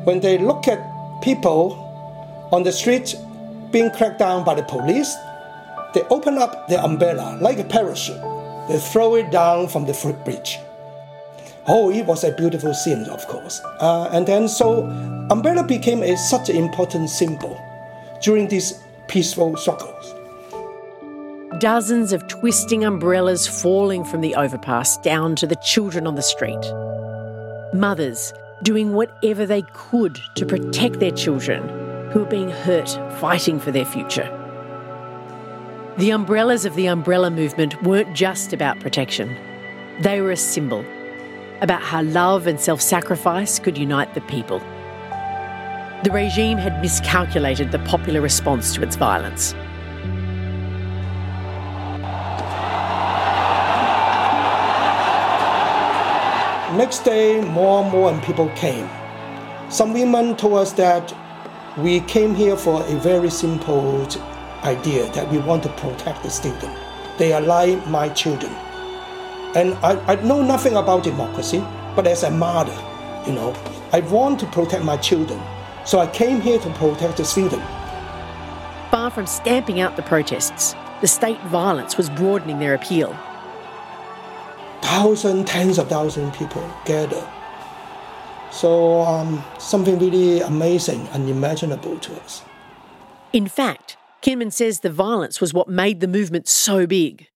when 0.04 0.19
they 0.19 0.38
look 0.38 0.67
at 0.67 0.80
people 1.23 1.73
on 2.51 2.62
the 2.62 2.71
street 2.71 3.15
being 3.71 3.89
cracked 3.89 4.19
down 4.19 4.43
by 4.43 4.54
the 4.54 4.62
police, 4.63 5.15
they 5.95 6.01
open 6.12 6.38
up 6.38 6.67
their 6.67 6.80
umbrella 6.82 7.39
like 7.41 7.58
a 7.58 7.63
parachute. 7.63 8.21
They 8.67 8.78
throw 8.78 9.15
it 9.15 9.32
down 9.32 9.67
from 9.67 9.86
the 9.86 9.93
footbridge. 9.93 10.60
Oh, 11.67 11.89
it 11.89 12.06
was 12.06 12.23
a 12.23 12.32
beautiful 12.32 12.73
scene, 12.73 13.06
of 13.06 13.25
course. 13.28 13.60
Uh, 13.80 14.10
and 14.12 14.28
then 14.28 14.47
so 14.47 14.84
umbrella 15.32 15.63
became 15.63 16.04
a, 16.04 16.15
such 16.15 16.49
an 16.49 16.58
important 16.58 17.10
symbol 17.10 17.60
during 18.21 18.47
these 18.47 18.80
peaceful 19.08 19.58
struggles. 19.58 20.13
Dozens 21.60 22.12
of 22.12 22.28
twisting 22.28 22.84
umbrellas 22.84 23.47
falling 23.47 24.04
from 24.04 24.21
the 24.21 24.36
overpass 24.36 24.97
down 24.97 25.36
to 25.38 25.47
the 25.47 25.56
children 25.58 26.06
on 26.06 26.15
the 26.15 26.21
street. 26.21 26.63
Mothers 27.73 28.32
doing 28.62 28.93
whatever 28.93 29.45
they 29.45 29.63
could 29.73 30.19
to 30.36 30.45
protect 30.45 30.99
their 30.99 31.12
children 31.12 31.67
who 32.12 32.19
were 32.19 32.25
being 32.25 32.49
hurt 32.49 32.89
fighting 33.19 33.60
for 33.60 33.71
their 33.71 33.86
future. 33.86 34.30
The 35.97 36.12
umbrellas 36.12 36.65
of 36.65 36.75
the 36.75 36.88
umbrella 36.88 37.32
movement 37.32 37.82
weren't 37.84 38.15
just 38.15 38.54
about 38.54 38.80
protection, 38.82 39.36
they 40.01 40.21
were 40.21 40.32
a 40.32 40.38
symbol 40.38 40.86
about 41.61 41.81
how 41.81 42.01
love 42.03 42.47
and 42.47 42.59
self 42.59 42.81
sacrifice 42.81 43.59
could 43.59 43.77
unite 43.77 44.13
the 44.13 44.21
people. 44.21 44.59
The 46.03 46.11
regime 46.11 46.57
had 46.57 46.81
miscalculated 46.81 47.71
the 47.71 47.79
popular 47.79 48.21
response 48.21 48.73
to 48.75 48.83
its 48.83 48.95
violence. 48.95 49.53
Next 56.77 57.05
day, 57.05 57.41
more 57.41 57.83
and 57.83 57.91
more 57.91 58.21
people 58.21 58.49
came. 58.49 58.89
Some 59.69 59.93
women 59.93 60.35
told 60.35 60.57
us 60.57 60.73
that 60.73 61.15
we 61.77 62.01
came 62.01 62.35
here 62.35 62.57
for 62.57 62.83
a 62.83 62.95
very 62.97 63.29
simple 63.29 64.05
idea 64.63 65.11
that 65.13 65.31
we 65.31 65.37
want 65.37 65.63
to 65.63 65.69
protect 65.69 66.23
the 66.23 66.29
student. 66.29 66.77
They 67.17 67.33
are 67.33 67.41
like 67.41 67.87
my 67.87 68.09
children. 68.09 68.53
And 69.55 69.73
I, 69.75 69.93
I 70.05 70.15
know 70.21 70.41
nothing 70.41 70.75
about 70.75 71.03
democracy, 71.03 71.63
but 71.95 72.05
as 72.05 72.23
a 72.23 72.29
mother, 72.29 72.75
you 73.25 73.33
know, 73.33 73.55
I 73.93 74.01
want 74.01 74.39
to 74.41 74.45
protect 74.47 74.83
my 74.83 74.97
children. 74.97 75.41
So 75.85 75.99
I 75.99 76.07
came 76.07 76.41
here 76.41 76.59
to 76.59 76.69
protect 76.71 77.17
the 77.17 77.23
student. 77.23 77.63
Far 78.91 79.09
from 79.09 79.25
stamping 79.25 79.79
out 79.79 79.95
the 79.95 80.03
protests, 80.03 80.75
the 80.99 81.07
state 81.07 81.41
violence 81.43 81.95
was 81.95 82.09
broadening 82.09 82.59
their 82.59 82.73
appeal. 82.73 83.17
Thousands, 84.81 85.49
tens 85.49 85.77
of 85.77 85.87
thousands 85.87 86.29
of 86.29 86.35
people 86.37 86.69
gathered. 86.83 87.27
So 88.51 89.01
um, 89.01 89.43
something 89.57 89.97
really 89.99 90.41
amazing, 90.41 91.07
unimaginable 91.09 91.97
to 91.99 92.21
us. 92.21 92.43
In 93.31 93.47
fact, 93.47 93.97
Kinman 94.21 94.51
says 94.51 94.79
the 94.81 94.89
violence 94.89 95.39
was 95.39 95.53
what 95.53 95.67
made 95.67 95.99
the 95.99 96.07
movement 96.07 96.47
so 96.47 96.87
big. 96.87 97.27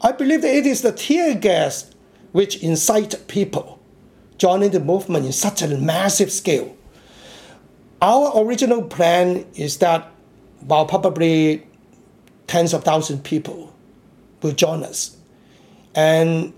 I 0.00 0.12
believe 0.12 0.42
that 0.42 0.54
it 0.54 0.66
is 0.66 0.82
the 0.82 0.92
tear 0.92 1.34
gas 1.34 1.90
which 2.32 2.62
incite 2.62 3.26
people 3.26 3.80
joining 4.38 4.70
the 4.70 4.80
movement 4.80 5.26
in 5.26 5.32
such 5.32 5.62
a 5.62 5.68
massive 5.76 6.30
scale. 6.30 6.76
Our 8.00 8.44
original 8.44 8.82
plan 8.82 9.44
is 9.54 9.78
that 9.78 10.10
while 10.60 10.86
probably 10.86 11.66
tens 12.46 12.72
of 12.72 12.84
thousands 12.84 13.18
of 13.18 13.24
people 13.24 13.74
will 14.42 14.52
join 14.52 14.84
us. 14.84 15.16
And, 15.94 16.52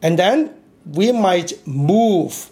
and 0.00 0.18
then 0.18 0.54
we 0.86 1.12
might 1.12 1.66
move 1.66 2.50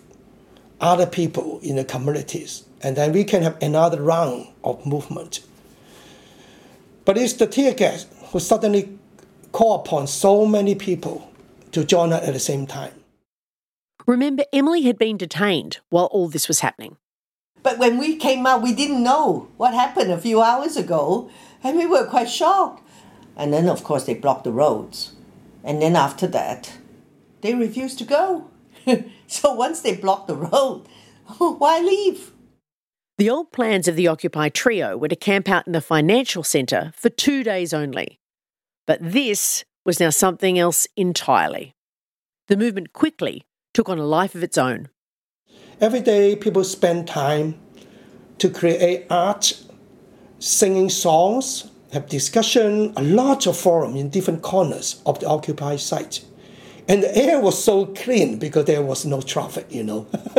other 0.81 1.07
people 1.07 1.61
in 1.63 1.77
the 1.77 1.85
communities, 1.85 2.65
and 2.83 2.97
then 2.97 3.13
we 3.13 3.25
can 3.25 3.43
have 3.43 3.61
another 3.63 4.03
round 4.03 4.49
of 4.63 4.85
movement. 4.85 5.41
But 7.07 7.17
it's 7.17 7.35
the 7.35 7.47
tear 7.47 7.73
gas 7.73 8.07
who 8.27 8.41
suddenly 8.41 8.99
call 9.55 9.77
upon 9.77 10.07
so 10.09 10.45
many 10.45 10.75
people 10.75 11.31
to 11.71 11.85
join 11.85 12.13
us 12.13 12.27
at 12.27 12.35
the 12.35 12.41
same 12.41 12.67
time. 12.67 12.93
Remember, 14.05 14.45
Emily 14.53 14.83
had 14.83 14.99
been 14.99 15.17
detained 15.17 15.79
while 15.89 16.07
all 16.07 16.29
this 16.29 16.49
was 16.49 16.61
happening. 16.61 16.97
But 17.63 17.79
when 17.79 17.97
we 17.97 18.17
came 18.17 18.47
out, 18.47 18.63
we 18.63 18.75
didn't 18.75 19.03
know 19.03 19.49
what 19.57 19.73
happened 19.73 20.11
a 20.11 20.19
few 20.19 20.43
hours 20.43 20.77
ago, 20.77 21.31
and 21.63 21.79
we 21.79 21.87
were 21.87 22.05
quite 22.05 22.29
shocked. 22.29 22.83
And 23.37 23.53
then, 23.53 23.69
of 23.69 23.85
course, 23.85 24.05
they 24.05 24.15
blocked 24.15 24.45
the 24.45 24.53
roads. 24.53 25.15
And 25.63 25.81
then 25.81 25.97
after 25.97 26.27
that, 26.27 26.77
they 27.41 27.55
refused 27.55 27.99
to 27.99 28.05
go. 28.05 28.51
so 29.29 29.55
once 29.55 29.81
they 29.81 29.95
blocked 29.95 30.27
the 30.27 30.37
road, 30.37 30.83
why 31.39 31.79
leave? 31.79 32.33
The 33.19 33.31
old 33.31 33.53
plans 33.53 33.87
of 33.87 33.95
the 33.95 34.09
Occupy 34.09 34.49
trio 34.49 34.97
were 34.97 35.09
to 35.09 35.17
camp 35.17 35.49
out 35.49 35.69
in 35.69 35.73
the 35.73 35.81
financial 35.81 36.43
centre 36.43 36.93
for 36.97 37.09
two 37.09 37.45
days 37.45 37.73
only. 37.73 38.19
But 38.87 38.99
this 39.01 39.65
was 39.85 40.01
now 40.01 40.11
something 40.11 40.59
else 40.59 40.87
entirely. 40.97 41.75
The 42.49 42.57
movement 42.57 42.93
quickly 42.93 43.47
took 43.73 43.89
on 43.89 43.99
a 43.99 44.05
life 44.05 44.35
of 44.35 44.43
its 44.43 44.59
own. 44.59 44.89
Every 45.81 46.01
day, 46.01 46.37
people 46.37 46.65
spend 46.65 47.09
time 47.09 47.59
to 48.39 48.49
create 48.49 49.07
art, 49.11 49.63
singing 50.39 50.91
songs, 50.91 51.71
have 51.93 52.09
discussion, 52.09 52.93
a 52.97 53.03
lot 53.03 53.47
of 53.47 53.57
forum 53.57 53.97
in 53.97 54.11
different 54.11 54.43
corners 54.43 55.03
of 55.07 55.21
the 55.21 55.27
occupied 55.27 55.81
site. 55.81 56.25
And 56.87 57.03
the 57.03 57.17
air 57.17 57.41
was 57.41 57.63
so 57.63 57.87
clean 57.87 58.39
because 58.39 58.67
there 58.67 58.83
was 58.83 59.07
no 59.07 59.23
traffic, 59.23 59.67
you 59.71 59.85
know. 59.85 60.07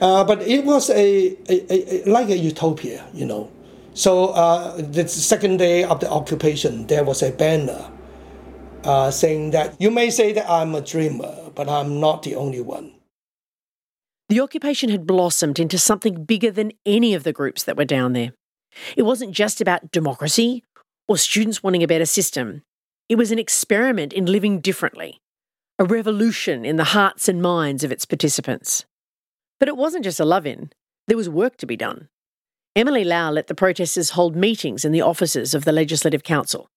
uh, 0.00 0.24
but 0.24 0.42
it 0.42 0.64
was 0.64 0.90
a, 0.90 1.36
a, 1.48 1.72
a, 1.72 2.04
like 2.10 2.28
a 2.28 2.36
utopia, 2.36 3.06
you 3.14 3.24
know. 3.24 3.50
So 3.94 4.28
uh, 4.28 4.76
the 4.76 5.06
second 5.06 5.58
day 5.58 5.84
of 5.84 6.00
the 6.00 6.10
occupation, 6.10 6.86
there 6.86 7.04
was 7.04 7.22
a 7.22 7.30
banner 7.30 7.90
uh, 8.84 9.10
saying 9.10 9.50
that 9.50 9.80
you 9.80 9.90
may 9.90 10.10
say 10.10 10.32
that 10.32 10.48
I'm 10.48 10.74
a 10.74 10.80
dreamer, 10.80 11.50
but 11.54 11.68
I'm 11.68 12.00
not 12.00 12.22
the 12.22 12.34
only 12.34 12.60
one. 12.60 12.94
The 14.28 14.40
occupation 14.40 14.88
had 14.88 15.06
blossomed 15.06 15.58
into 15.58 15.76
something 15.76 16.24
bigger 16.24 16.50
than 16.50 16.72
any 16.86 17.12
of 17.12 17.22
the 17.22 17.34
groups 17.34 17.64
that 17.64 17.76
were 17.76 17.84
down 17.84 18.14
there. 18.14 18.32
It 18.96 19.02
wasn't 19.02 19.32
just 19.32 19.60
about 19.60 19.92
democracy 19.92 20.64
or 21.06 21.18
students 21.18 21.62
wanting 21.62 21.82
a 21.82 21.86
better 21.86 22.06
system. 22.06 22.62
It 23.10 23.16
was 23.16 23.30
an 23.30 23.38
experiment 23.38 24.14
in 24.14 24.24
living 24.24 24.60
differently, 24.60 25.20
a 25.78 25.84
revolution 25.84 26.64
in 26.64 26.76
the 26.76 26.84
hearts 26.84 27.28
and 27.28 27.42
minds 27.42 27.84
of 27.84 27.92
its 27.92 28.06
participants. 28.06 28.86
But 29.60 29.68
it 29.68 29.76
wasn't 29.76 30.04
just 30.04 30.20
a 30.20 30.24
love 30.24 30.46
in, 30.46 30.70
there 31.08 31.16
was 31.16 31.28
work 31.28 31.58
to 31.58 31.66
be 31.66 31.76
done. 31.76 32.08
Emily 32.74 33.04
Lau 33.04 33.30
let 33.30 33.48
the 33.48 33.54
protesters 33.54 34.10
hold 34.10 34.34
meetings 34.34 34.82
in 34.82 34.92
the 34.92 35.02
offices 35.02 35.52
of 35.52 35.66
the 35.66 35.72
Legislative 35.72 36.22
Council. 36.22 36.70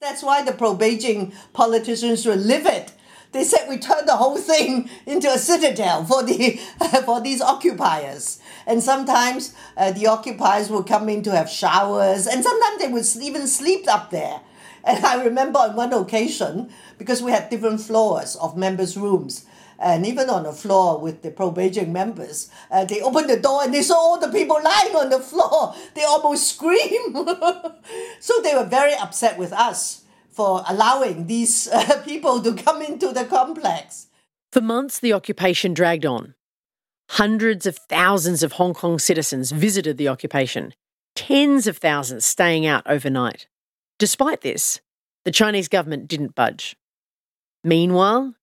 That's 0.00 0.22
why 0.22 0.44
the 0.44 0.52
pro 0.52 0.76
Beijing 0.76 1.34
politicians 1.52 2.24
were 2.24 2.36
livid. 2.36 2.92
They 3.32 3.42
said 3.42 3.68
we 3.68 3.78
turned 3.78 4.06
the 4.06 4.14
whole 4.14 4.36
thing 4.36 4.88
into 5.06 5.28
a 5.28 5.38
citadel 5.38 6.04
for 6.04 6.22
the 6.22 6.60
for 7.04 7.20
these 7.20 7.40
occupiers. 7.40 8.38
And 8.64 8.80
sometimes 8.80 9.54
uh, 9.76 9.90
the 9.90 10.06
occupiers 10.06 10.70
would 10.70 10.86
come 10.86 11.08
in 11.08 11.24
to 11.24 11.32
have 11.32 11.50
showers, 11.50 12.28
and 12.28 12.44
sometimes 12.44 12.78
they 12.80 12.86
would 12.86 13.04
even 13.20 13.48
sleep 13.48 13.88
up 13.88 14.10
there. 14.10 14.40
And 14.84 15.04
I 15.04 15.24
remember 15.24 15.58
on 15.58 15.74
one 15.74 15.92
occasion, 15.92 16.70
because 16.96 17.22
we 17.22 17.32
had 17.32 17.50
different 17.50 17.80
floors 17.80 18.36
of 18.36 18.56
members' 18.56 18.96
rooms, 18.96 19.46
and 19.78 20.06
even 20.06 20.30
on 20.30 20.44
the 20.44 20.52
floor 20.52 20.98
with 20.98 21.22
the 21.22 21.30
pro 21.30 21.52
Beijing 21.52 21.88
members, 21.88 22.50
uh, 22.70 22.84
they 22.84 23.00
opened 23.00 23.30
the 23.30 23.40
door 23.40 23.62
and 23.62 23.74
they 23.74 23.82
saw 23.82 23.94
all 23.94 24.20
the 24.20 24.28
people 24.28 24.58
lying 24.62 24.94
on 24.96 25.10
the 25.10 25.20
floor. 25.20 25.74
They 25.94 26.04
almost 26.04 26.54
screamed. 26.54 27.14
so 28.20 28.40
they 28.42 28.54
were 28.54 28.64
very 28.64 28.94
upset 28.94 29.38
with 29.38 29.52
us 29.52 30.04
for 30.30 30.64
allowing 30.68 31.26
these 31.26 31.68
uh, 31.68 32.02
people 32.06 32.42
to 32.42 32.54
come 32.54 32.82
into 32.82 33.12
the 33.12 33.24
complex. 33.24 34.08
For 34.52 34.60
months, 34.60 34.98
the 34.98 35.12
occupation 35.12 35.74
dragged 35.74 36.06
on. 36.06 36.34
Hundreds 37.10 37.66
of 37.66 37.76
thousands 37.76 38.42
of 38.42 38.52
Hong 38.52 38.74
Kong 38.74 38.98
citizens 38.98 39.52
visited 39.52 39.98
the 39.98 40.08
occupation, 40.08 40.74
tens 41.14 41.66
of 41.66 41.76
thousands 41.76 42.24
staying 42.24 42.66
out 42.66 42.82
overnight. 42.86 43.46
Despite 43.98 44.40
this, 44.40 44.80
the 45.24 45.30
Chinese 45.30 45.68
government 45.68 46.08
didn't 46.08 46.34
budge. 46.34 46.76
Meanwhile, 47.62 48.34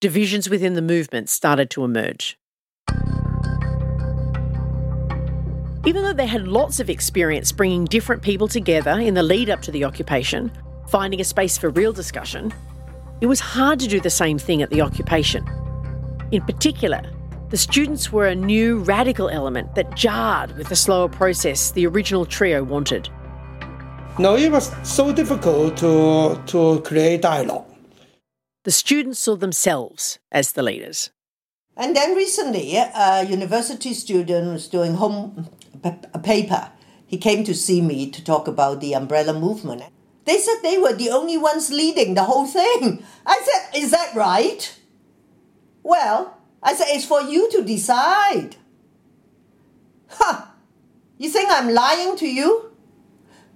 divisions 0.00 0.48
within 0.48 0.74
the 0.74 0.82
movement 0.82 1.28
started 1.28 1.70
to 1.70 1.84
emerge. 1.84 2.38
Even 5.84 6.02
though 6.02 6.12
they 6.12 6.26
had 6.26 6.46
lots 6.46 6.80
of 6.80 6.90
experience 6.90 7.50
bringing 7.50 7.84
different 7.84 8.22
people 8.22 8.46
together 8.46 8.92
in 8.92 9.14
the 9.14 9.22
lead 9.22 9.48
up 9.48 9.62
to 9.62 9.70
the 9.70 9.84
occupation, 9.84 10.52
finding 10.88 11.20
a 11.20 11.24
space 11.24 11.56
for 11.56 11.70
real 11.70 11.92
discussion, 11.92 12.52
it 13.20 13.26
was 13.26 13.40
hard 13.40 13.80
to 13.80 13.88
do 13.88 14.00
the 14.00 14.10
same 14.10 14.38
thing 14.38 14.62
at 14.62 14.70
the 14.70 14.80
occupation. 14.80 15.44
In 16.30 16.42
particular, 16.42 17.02
the 17.48 17.56
students 17.56 18.12
were 18.12 18.26
a 18.26 18.34
new 18.34 18.80
radical 18.80 19.28
element 19.30 19.74
that 19.74 19.96
jarred 19.96 20.56
with 20.58 20.68
the 20.68 20.76
slower 20.76 21.08
process 21.08 21.70
the 21.70 21.86
original 21.86 22.26
trio 22.26 22.62
wanted. 22.62 23.08
No, 24.18 24.36
it 24.36 24.52
was 24.52 24.70
so 24.86 25.12
difficult 25.12 25.76
to, 25.78 26.40
to 26.46 26.80
create 26.82 27.22
dialogue. 27.22 27.64
The 28.68 28.72
students 28.72 29.18
saw 29.18 29.34
themselves 29.34 30.18
as 30.30 30.52
the 30.52 30.62
leaders. 30.62 31.08
And 31.74 31.96
then 31.96 32.14
recently, 32.14 32.76
a 32.76 33.24
university 33.26 33.94
student 33.94 34.52
was 34.52 34.68
doing 34.68 34.96
home 34.96 35.48
a 35.82 36.18
paper. 36.18 36.70
He 37.06 37.16
came 37.16 37.44
to 37.44 37.54
see 37.54 37.80
me 37.80 38.10
to 38.10 38.22
talk 38.22 38.46
about 38.46 38.82
the 38.82 38.92
umbrella 38.92 39.32
movement. 39.32 39.84
They 40.26 40.36
said 40.36 40.56
they 40.62 40.76
were 40.76 40.92
the 40.92 41.08
only 41.08 41.38
ones 41.38 41.70
leading 41.70 42.12
the 42.12 42.24
whole 42.24 42.44
thing. 42.44 43.02
I 43.24 43.40
said, 43.42 43.80
Is 43.80 43.90
that 43.90 44.14
right? 44.14 44.78
Well, 45.82 46.36
I 46.62 46.74
said, 46.74 46.88
It's 46.90 47.06
for 47.06 47.22
you 47.22 47.50
to 47.52 47.64
decide. 47.64 48.56
Huh! 50.10 50.44
You 51.16 51.30
think 51.30 51.48
I'm 51.50 51.72
lying 51.72 52.18
to 52.18 52.28
you? 52.28 52.72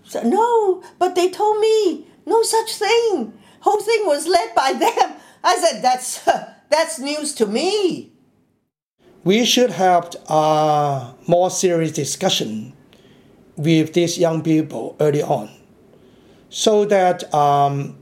So, 0.04 0.22
no, 0.22 0.82
but 0.98 1.14
they 1.14 1.28
told 1.28 1.60
me 1.60 2.06
no 2.24 2.42
such 2.42 2.76
thing. 2.76 3.34
Whole 3.62 3.80
thing 3.80 4.06
was 4.06 4.26
led 4.26 4.54
by 4.56 4.72
them. 4.72 5.16
I 5.44 5.56
said, 5.56 5.82
that's, 5.82 6.28
that's 6.68 6.98
news 6.98 7.32
to 7.34 7.46
me. 7.46 8.12
We 9.22 9.44
should 9.44 9.70
have 9.70 10.16
a 10.28 11.14
more 11.28 11.48
serious 11.48 11.92
discussion 11.92 12.72
with 13.56 13.92
these 13.92 14.18
young 14.18 14.42
people 14.42 14.96
early 14.98 15.22
on 15.22 15.48
so 16.48 16.84
that 16.86 17.32
um, 17.32 17.96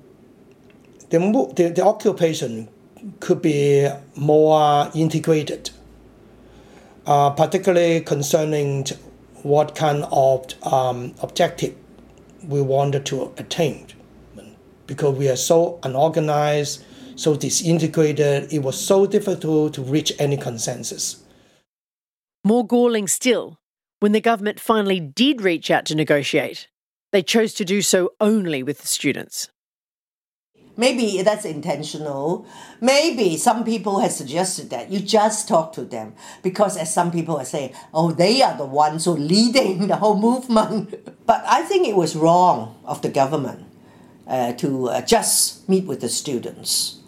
the, 1.11 1.19
the, 1.55 1.69
the 1.69 1.85
occupation 1.85 2.69
could 3.21 3.43
be 3.43 3.87
more 4.17 4.91
integrated, 4.95 5.71
uh, 7.05 7.31
particularly 7.31 8.01
concerning 8.01 8.87
what 9.43 9.75
kind 9.75 10.07
of 10.11 10.55
um, 10.73 11.15
objective 11.23 11.75
we 12.49 12.63
wanted 12.63 13.05
to 13.07 13.33
attain. 13.37 13.87
Because 14.91 15.17
we 15.17 15.29
are 15.29 15.37
so 15.37 15.79
unorganized, 15.85 16.83
so 17.15 17.37
disintegrated, 17.37 18.53
it 18.53 18.59
was 18.59 18.77
so 18.77 19.07
difficult 19.07 19.73
to 19.75 19.83
reach 19.83 20.13
any 20.19 20.37
consensus. 20.37 21.23
More 22.43 22.67
galling 22.67 23.07
still, 23.07 23.61
when 24.01 24.11
the 24.11 24.21
government 24.21 24.59
finally 24.59 24.99
did 24.99 25.43
reach 25.43 25.71
out 25.71 25.87
to 25.87 25.95
negotiate, 25.95 26.67
they 27.13 27.23
chose 27.23 27.55
to 27.55 27.65
do 27.65 27.83
so 27.83 28.15
only 28.21 28.65
with 28.65 28.81
the 28.81 28.89
students. 28.89 29.49
Maybe 30.77 31.23
that's 31.23 31.45
intentional. 31.45 32.45
Maybe 32.81 33.37
some 33.37 33.63
people 33.63 34.01
have 34.01 34.11
suggested 34.11 34.71
that 34.71 34.91
you 34.91 34.99
just 34.99 35.47
talk 35.47 35.73
to 35.75 35.83
them 35.83 36.15
because, 36.43 36.77
as 36.77 36.93
some 36.93 37.13
people 37.13 37.37
are 37.37 37.45
saying, 37.45 37.75
oh, 37.95 38.11
they 38.11 38.43
are 38.43 38.57
the 38.57 38.67
ones 38.67 39.05
who 39.05 39.15
are 39.15 39.19
leading 39.21 39.87
the 39.87 39.97
whole 40.03 40.19
movement. 40.19 40.95
But 41.31 41.45
I 41.47 41.63
think 41.63 41.87
it 41.87 41.95
was 41.95 42.17
wrong 42.17 42.75
of 42.85 43.03
the 43.03 43.09
government 43.09 43.70
uh, 44.31 44.53
to 44.55 44.89
uh, 44.89 45.03
just 45.03 45.69
meet 45.69 45.85
with 45.85 46.01
the 46.01 46.09
students. 46.09 47.01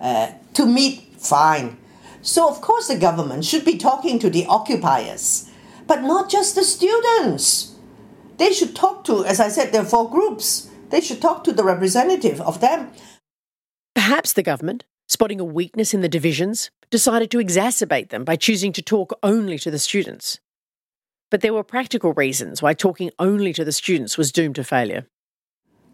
Uh, 0.00 0.32
to 0.54 0.66
meet, 0.66 1.14
fine. 1.18 1.76
So, 2.22 2.48
of 2.48 2.60
course, 2.60 2.88
the 2.88 2.98
government 2.98 3.44
should 3.44 3.64
be 3.64 3.76
talking 3.76 4.18
to 4.18 4.30
the 4.30 4.46
occupiers, 4.46 5.50
but 5.86 6.02
not 6.02 6.30
just 6.30 6.54
the 6.54 6.64
students. 6.64 7.76
They 8.38 8.52
should 8.52 8.74
talk 8.74 9.04
to, 9.04 9.24
as 9.24 9.38
I 9.38 9.48
said, 9.48 9.72
there 9.72 9.82
are 9.82 9.84
four 9.84 10.10
groups. 10.10 10.70
They 10.90 11.00
should 11.00 11.20
talk 11.20 11.44
to 11.44 11.52
the 11.52 11.64
representative 11.64 12.40
of 12.40 12.60
them. 12.60 12.90
Perhaps 13.94 14.32
the 14.32 14.42
government, 14.42 14.84
spotting 15.08 15.40
a 15.40 15.44
weakness 15.44 15.92
in 15.92 16.00
the 16.00 16.08
divisions, 16.08 16.70
decided 16.90 17.30
to 17.30 17.38
exacerbate 17.38 18.08
them 18.08 18.24
by 18.24 18.36
choosing 18.36 18.72
to 18.72 18.82
talk 18.82 19.12
only 19.22 19.58
to 19.58 19.70
the 19.70 19.78
students. 19.78 20.40
But 21.30 21.40
there 21.40 21.54
were 21.54 21.64
practical 21.64 22.12
reasons 22.12 22.62
why 22.62 22.74
talking 22.74 23.10
only 23.18 23.52
to 23.52 23.64
the 23.64 23.72
students 23.72 24.18
was 24.18 24.32
doomed 24.32 24.56
to 24.56 24.64
failure. 24.64 25.06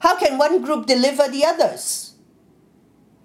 How 0.01 0.17
can 0.17 0.39
one 0.39 0.63
group 0.63 0.87
deliver 0.87 1.29
the 1.29 1.45
others? 1.45 2.15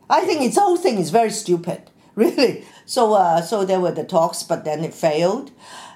I 0.10 0.22
think 0.22 0.42
its 0.42 0.58
whole 0.58 0.78
thing 0.78 0.98
is 0.98 1.10
very 1.10 1.30
stupid, 1.30 1.92
really. 2.16 2.66
So, 2.86 3.14
uh, 3.14 3.42
so 3.42 3.66
there 3.66 3.80
were 3.80 3.92
the 3.92 4.04
talks, 4.04 4.44
but 4.44 4.66
then 4.66 4.84
it 4.84 4.94
failed, 4.94 5.52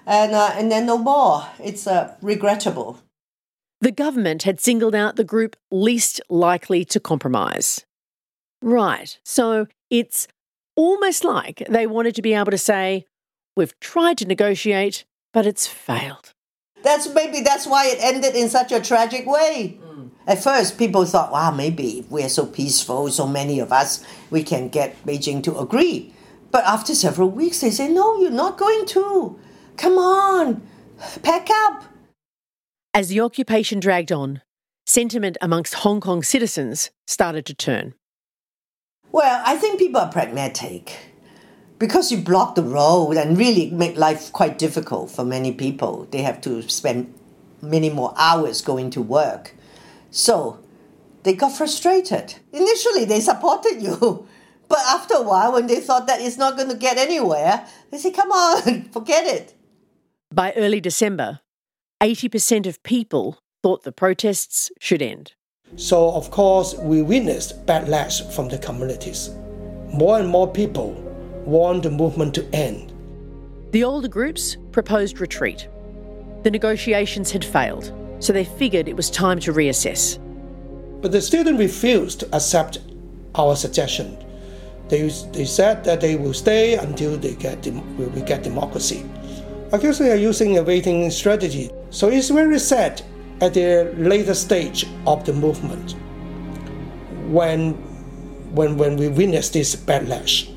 and 0.06 0.34
uh, 0.34 0.52
and 0.54 0.72
then 0.72 0.86
no 0.86 0.98
more. 0.98 1.48
It's 1.60 1.86
uh, 1.86 2.16
regrettable. 2.22 3.00
The 3.82 3.92
government 3.92 4.44
had 4.44 4.60
singled 4.60 4.96
out 4.96 5.18
the 5.18 5.24
group 5.24 5.56
least 5.70 6.20
likely 6.30 6.84
to 6.86 7.00
compromise. 7.00 7.86
Right, 8.62 9.20
so 9.24 9.68
it's 9.92 10.28
almost 10.76 11.24
like 11.24 11.64
they 11.70 11.86
wanted 11.86 12.16
to 12.16 12.22
be 12.22 12.34
able 12.34 12.52
to 12.52 12.58
say, 12.58 13.06
We've 13.56 13.80
tried 13.80 14.18
to 14.20 14.26
negotiate, 14.26 15.06
but 15.34 15.46
it's 15.46 15.68
failed. 15.68 16.34
That's 16.84 17.10
maybe 17.14 17.42
that's 17.42 17.68
why 17.68 17.88
it 17.88 17.98
ended 18.00 18.36
in 18.36 18.50
such 18.50 18.72
a 18.72 18.80
tragic 18.80 19.26
way. 19.26 19.80
At 20.28 20.44
first, 20.44 20.78
people 20.78 21.06
thought, 21.06 21.32
wow, 21.32 21.52
maybe 21.52 22.06
we're 22.10 22.28
so 22.28 22.46
peaceful, 22.46 23.10
so 23.10 23.26
many 23.26 23.60
of 23.60 23.72
us, 23.72 24.04
we 24.30 24.44
can 24.44 24.68
get 24.68 25.02
Beijing 25.06 25.42
to 25.44 25.58
agree. 25.58 26.14
But 26.52 26.66
after 26.66 26.94
several 26.94 27.30
weeks, 27.30 27.62
they 27.62 27.72
say, 27.72 27.88
no, 27.88 28.20
you're 28.20 28.30
not 28.30 28.58
going 28.58 28.86
to. 28.88 29.40
Come 29.78 29.98
on, 29.98 30.62
pack 31.24 31.48
up. 31.50 31.86
As 32.94 33.08
the 33.08 33.22
occupation 33.22 33.80
dragged 33.80 34.12
on, 34.12 34.42
sentiment 34.86 35.38
amongst 35.42 35.76
Hong 35.76 36.02
Kong 36.02 36.24
citizens 36.24 36.92
started 37.06 37.46
to 37.46 37.54
turn. 37.54 37.94
Well, 39.12 39.42
I 39.46 39.56
think 39.56 39.80
people 39.80 40.02
are 40.02 40.12
pragmatic 40.12 40.98
because 41.80 42.12
you 42.12 42.18
block 42.18 42.56
the 42.56 42.64
road 42.64 43.16
and 43.18 43.38
really 43.38 43.70
make 43.70 43.96
life 43.96 44.34
quite 44.34 44.58
difficult 44.58 45.10
for 45.10 45.24
many 45.24 45.54
people. 45.54 46.08
They 46.12 46.24
have 46.24 46.42
to 46.42 46.68
spend 46.68 47.14
many 47.62 47.90
more 47.90 48.14
hours 48.18 48.62
going 48.62 48.90
to 48.92 49.02
work. 49.02 49.54
So 50.12 50.60
they 51.24 51.34
got 51.34 51.52
frustrated. 51.52 52.36
Initially, 52.52 53.06
they 53.06 53.20
supported 53.20 53.82
you. 53.82 54.28
But 54.70 54.80
after 54.90 55.14
a 55.14 55.22
while, 55.22 55.54
when 55.54 55.68
they 55.68 55.80
thought 55.80 56.08
that 56.08 56.20
it's 56.20 56.38
not 56.38 56.58
going 56.58 56.68
to 56.68 56.76
get 56.76 56.98
anywhere, 56.98 57.66
they 57.90 57.98
say, 57.98 58.12
come 58.12 58.32
on, 58.32 58.90
forget 58.92 59.26
it. 59.26 59.54
By 60.30 60.52
early 60.58 60.82
December, 60.82 61.40
80% 62.04 62.68
of 62.68 62.84
people 62.84 63.40
thought 63.64 63.84
the 63.84 63.94
protests 63.94 64.70
should 64.80 65.02
end. 65.02 65.34
So, 65.78 66.12
of 66.12 66.32
course, 66.32 66.76
we 66.76 67.02
witnessed 67.02 67.66
backlash 67.66 68.30
from 68.34 68.50
the 68.50 68.58
communities. 68.58 69.30
More 69.94 70.20
and 70.20 70.28
more 70.28 70.52
people 70.52 70.92
want 71.46 71.84
the 71.84 71.92
movement 71.92 72.36
to 72.36 72.46
end. 72.54 72.94
The 73.72 73.84
older 73.84 74.08
groups 74.08 74.58
proposed 74.72 75.20
retreat. 75.20 75.68
The 76.44 76.52
negotiations 76.52 77.32
had 77.32 77.44
failed, 77.44 77.92
so 78.20 78.34
they 78.34 78.46
figured 78.46 78.88
it 78.88 78.96
was 78.96 79.10
time 79.10 79.40
to 79.42 79.54
reassess. 79.54 80.20
But 81.02 81.12
the 81.12 81.22
students 81.22 81.60
refused 81.60 82.22
to 82.22 82.36
accept 82.36 82.80
our 83.36 83.56
suggestion. 83.56 84.18
They, 84.90 85.08
they 85.34 85.46
said 85.46 85.84
that 85.84 86.02
they 86.02 86.16
will 86.16 86.34
stay 86.34 86.76
until 86.76 87.18
they 87.18 87.36
get, 87.36 87.66
we 87.68 88.22
get 88.22 88.44
democracy. 88.44 89.06
I 89.72 89.78
guess 89.78 90.00
they 90.00 90.12
are 90.12 90.16
using 90.16 90.58
a 90.58 90.64
waiting 90.64 91.12
strategy. 91.12 91.70
So 91.90 92.10
it's 92.10 92.30
very 92.30 92.60
sad 92.60 93.02
at 93.42 93.54
the 93.54 93.94
later 93.98 94.34
stage 94.34 94.88
of 95.06 95.26
the 95.26 95.34
movement 95.34 95.96
when, 97.28 97.74
when, 98.56 98.78
when 98.78 98.96
we 98.98 99.10
witness 99.10 99.50
this 99.50 99.76
backlash 99.76 100.50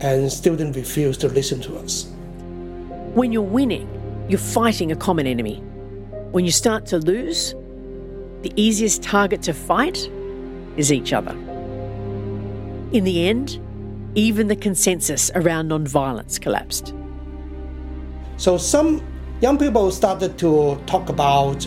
and 0.00 0.32
students 0.32 0.76
refuse 0.76 1.18
to 1.18 1.28
listen 1.28 1.60
to 1.62 1.76
us. 1.78 2.10
When 3.14 3.32
you're 3.32 3.42
winning, 3.42 3.88
you're 4.28 4.38
fighting 4.38 4.92
a 4.92 4.96
common 4.96 5.26
enemy. 5.26 5.62
When 6.32 6.44
you 6.44 6.52
start 6.52 6.86
to 6.86 6.98
lose, 6.98 7.56
the 8.42 8.52
easiest 8.54 9.02
target 9.02 9.42
to 9.42 9.52
fight 9.52 10.08
is 10.76 10.92
each 10.92 11.12
other. 11.12 11.32
In 12.92 13.02
the 13.02 13.28
end, 13.28 13.58
even 14.14 14.46
the 14.46 14.54
consensus 14.54 15.32
around 15.34 15.66
non-violence 15.68 16.38
collapsed. 16.38 16.94
So 18.36 18.58
some 18.58 19.02
young 19.40 19.58
people 19.58 19.90
started 19.90 20.38
to 20.38 20.80
talk 20.86 21.08
about 21.08 21.66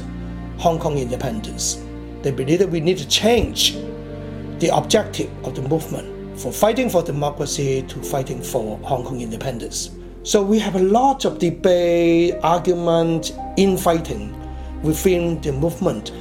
Hong 0.59 0.79
Kong 0.79 0.97
independence. 0.97 1.83
They 2.21 2.31
believe 2.31 2.59
that 2.59 2.69
we 2.69 2.79
need 2.79 2.99
to 2.99 3.07
change 3.09 3.73
the 4.59 4.69
objective 4.73 5.29
of 5.45 5.55
the 5.55 5.61
movement 5.63 6.39
from 6.39 6.53
fighting 6.53 6.89
for 6.89 7.03
democracy 7.03 7.81
to 7.81 8.01
fighting 8.01 8.41
for 8.41 8.77
Hong 8.77 9.03
Kong 9.03 9.19
independence. 9.19 9.89
So 10.23 10.41
we 10.41 10.57
have 10.59 10.75
a 10.77 10.83
lot 10.83 11.25
of 11.25 11.37
debate, 11.37 12.35
argument, 12.43 13.33
infighting 13.57 14.39
within 14.83 15.41
the 15.41 15.51
movement. 15.51 16.11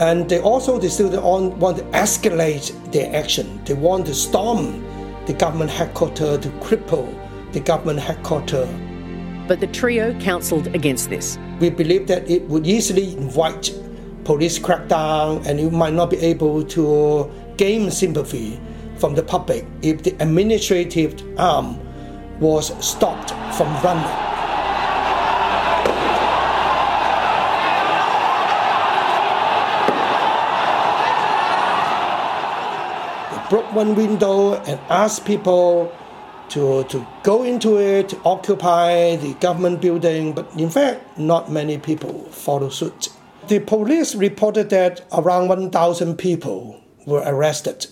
And 0.00 0.28
they 0.28 0.40
also 0.40 0.78
they 0.78 0.88
still 0.88 1.20
want 1.20 1.78
to 1.78 1.84
escalate 1.84 2.72
their 2.92 3.14
action. 3.14 3.60
They 3.64 3.74
want 3.74 4.06
to 4.06 4.14
storm 4.14 4.84
the 5.26 5.32
government 5.32 5.70
headquarters 5.70 6.38
to 6.40 6.48
cripple 6.60 7.12
the 7.52 7.60
government 7.60 7.98
headquarters 7.98 8.68
but 9.50 9.58
the 9.58 9.66
trio 9.66 10.16
counselled 10.20 10.68
against 10.76 11.10
this. 11.10 11.36
We 11.58 11.70
believe 11.70 12.06
that 12.06 12.30
it 12.30 12.42
would 12.48 12.68
easily 12.68 13.16
invite 13.16 13.74
police 14.22 14.60
crackdown 14.60 15.44
and 15.44 15.58
you 15.58 15.72
might 15.72 15.92
not 15.92 16.08
be 16.08 16.18
able 16.18 16.62
to 16.66 17.28
gain 17.56 17.90
sympathy 17.90 18.60
from 18.98 19.16
the 19.16 19.24
public 19.24 19.66
if 19.82 20.04
the 20.04 20.14
administrative 20.20 21.20
arm 21.36 21.80
was 22.38 22.72
stopped 22.78 23.30
from 23.56 23.66
running. 23.82 24.29
Broke 33.50 33.70
one 33.74 33.96
window 33.96 34.54
and 34.54 34.80
asked 34.88 35.26
people 35.26 35.92
to, 36.50 36.84
to 36.84 37.06
go 37.22 37.42
into 37.42 37.78
it, 37.78 38.08
to 38.10 38.20
occupy 38.24 39.16
the 39.16 39.34
government 39.34 39.80
building, 39.80 40.32
but 40.32 40.48
in 40.56 40.70
fact, 40.70 41.18
not 41.18 41.50
many 41.50 41.76
people 41.76 42.24
followed 42.30 42.72
suit. 42.72 43.08
The 43.48 43.58
police 43.58 44.14
reported 44.14 44.70
that 44.70 45.04
around 45.12 45.48
1,000 45.48 46.16
people 46.16 46.80
were 47.06 47.22
arrested. 47.26 47.88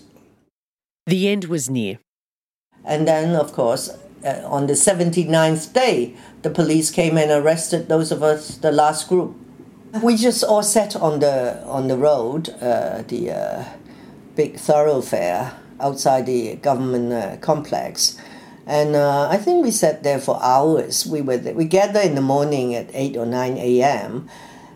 The 1.06 1.28
end 1.28 1.46
was 1.46 1.68
near. 1.68 1.98
And 2.84 3.08
then, 3.08 3.34
of 3.34 3.52
course, 3.52 3.90
uh, 4.24 4.42
on 4.44 4.66
the 4.66 4.74
79th 4.74 5.72
day, 5.72 6.14
the 6.42 6.50
police 6.50 6.90
came 6.90 7.16
and 7.16 7.30
arrested 7.30 7.88
those 7.88 8.12
of 8.12 8.22
us, 8.22 8.56
the 8.58 8.70
last 8.70 9.08
group. 9.08 9.36
We 10.02 10.16
just 10.16 10.44
all 10.44 10.62
sat 10.62 10.94
on 10.94 11.20
the 11.20 11.64
on 11.64 11.88
the 11.88 11.96
road, 11.96 12.50
uh, 12.60 13.02
the 13.08 13.30
uh, 13.30 13.64
big 14.38 14.54
thoroughfare 14.54 15.42
outside 15.80 16.24
the 16.26 16.54
government 16.62 17.12
uh, 17.12 17.36
complex, 17.42 18.16
and 18.66 18.94
uh, 18.94 19.28
I 19.28 19.36
think 19.36 19.64
we 19.64 19.72
sat 19.72 20.02
there 20.06 20.20
for 20.20 20.38
hours. 20.40 21.04
We 21.04 21.20
were 21.20 21.38
we 21.60 21.64
gathered 21.66 22.06
in 22.06 22.14
the 22.14 22.26
morning 22.34 22.74
at 22.74 22.86
eight 22.94 23.16
or 23.16 23.26
nine 23.26 23.58
a.m., 23.58 24.30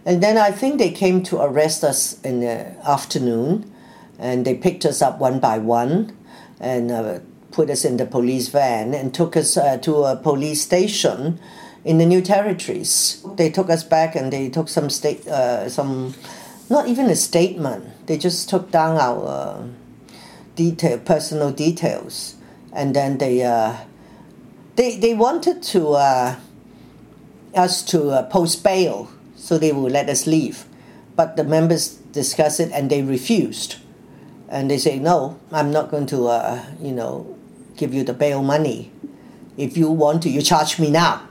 and 0.04 0.22
then 0.22 0.36
I 0.36 0.50
think 0.50 0.78
they 0.78 0.90
came 0.90 1.22
to 1.30 1.40
arrest 1.40 1.84
us 1.84 2.20
in 2.22 2.40
the 2.40 2.74
afternoon, 2.82 3.70
and 4.18 4.44
they 4.44 4.54
picked 4.54 4.84
us 4.84 5.00
up 5.00 5.20
one 5.20 5.38
by 5.38 5.58
one, 5.58 6.10
and 6.58 6.90
uh, 6.90 7.20
put 7.52 7.70
us 7.70 7.84
in 7.84 7.98
the 7.98 8.06
police 8.06 8.48
van 8.48 8.94
and 8.94 9.14
took 9.14 9.36
us 9.36 9.56
uh, 9.56 9.76
to 9.78 10.04
a 10.04 10.16
police 10.16 10.62
station 10.62 11.38
in 11.84 11.98
the 11.98 12.06
new 12.06 12.22
territories. 12.22 13.22
They 13.36 13.50
took 13.50 13.68
us 13.70 13.84
back 13.84 14.16
and 14.16 14.32
they 14.32 14.48
took 14.48 14.68
some 14.68 14.88
state, 14.90 15.26
uh, 15.28 15.68
some, 15.68 16.14
not 16.70 16.88
even 16.88 17.10
a 17.10 17.16
statement. 17.16 17.84
They 18.06 18.18
just 18.18 18.48
took 18.48 18.70
down 18.70 18.98
our 18.98 19.26
uh, 19.26 19.66
detail, 20.56 20.98
personal 20.98 21.52
details, 21.52 22.36
and 22.72 22.94
then 22.96 23.18
they, 23.18 23.42
uh, 23.42 23.76
they, 24.76 24.96
they 24.96 25.14
wanted 25.14 25.62
to 25.64 25.90
uh, 25.90 26.36
us 27.54 27.82
to 27.84 28.10
uh, 28.10 28.22
post 28.24 28.64
bail, 28.64 29.10
so 29.36 29.58
they 29.58 29.72
would 29.72 29.92
let 29.92 30.08
us 30.08 30.26
leave, 30.26 30.64
but 31.16 31.36
the 31.36 31.44
members 31.44 31.94
discussed 32.12 32.60
it 32.60 32.70
and 32.72 32.90
they 32.90 33.02
refused, 33.02 33.76
and 34.48 34.70
they 34.70 34.78
say 34.78 34.98
no, 34.98 35.38
I'm 35.50 35.70
not 35.70 35.90
going 35.90 36.06
to, 36.06 36.26
uh, 36.26 36.64
you 36.80 36.92
know, 36.92 37.36
give 37.76 37.94
you 37.94 38.04
the 38.04 38.14
bail 38.14 38.42
money. 38.42 38.90
If 39.56 39.76
you 39.76 39.90
want 39.90 40.22
to, 40.22 40.30
you 40.30 40.42
charge 40.42 40.78
me 40.78 40.90
now. 40.90 41.26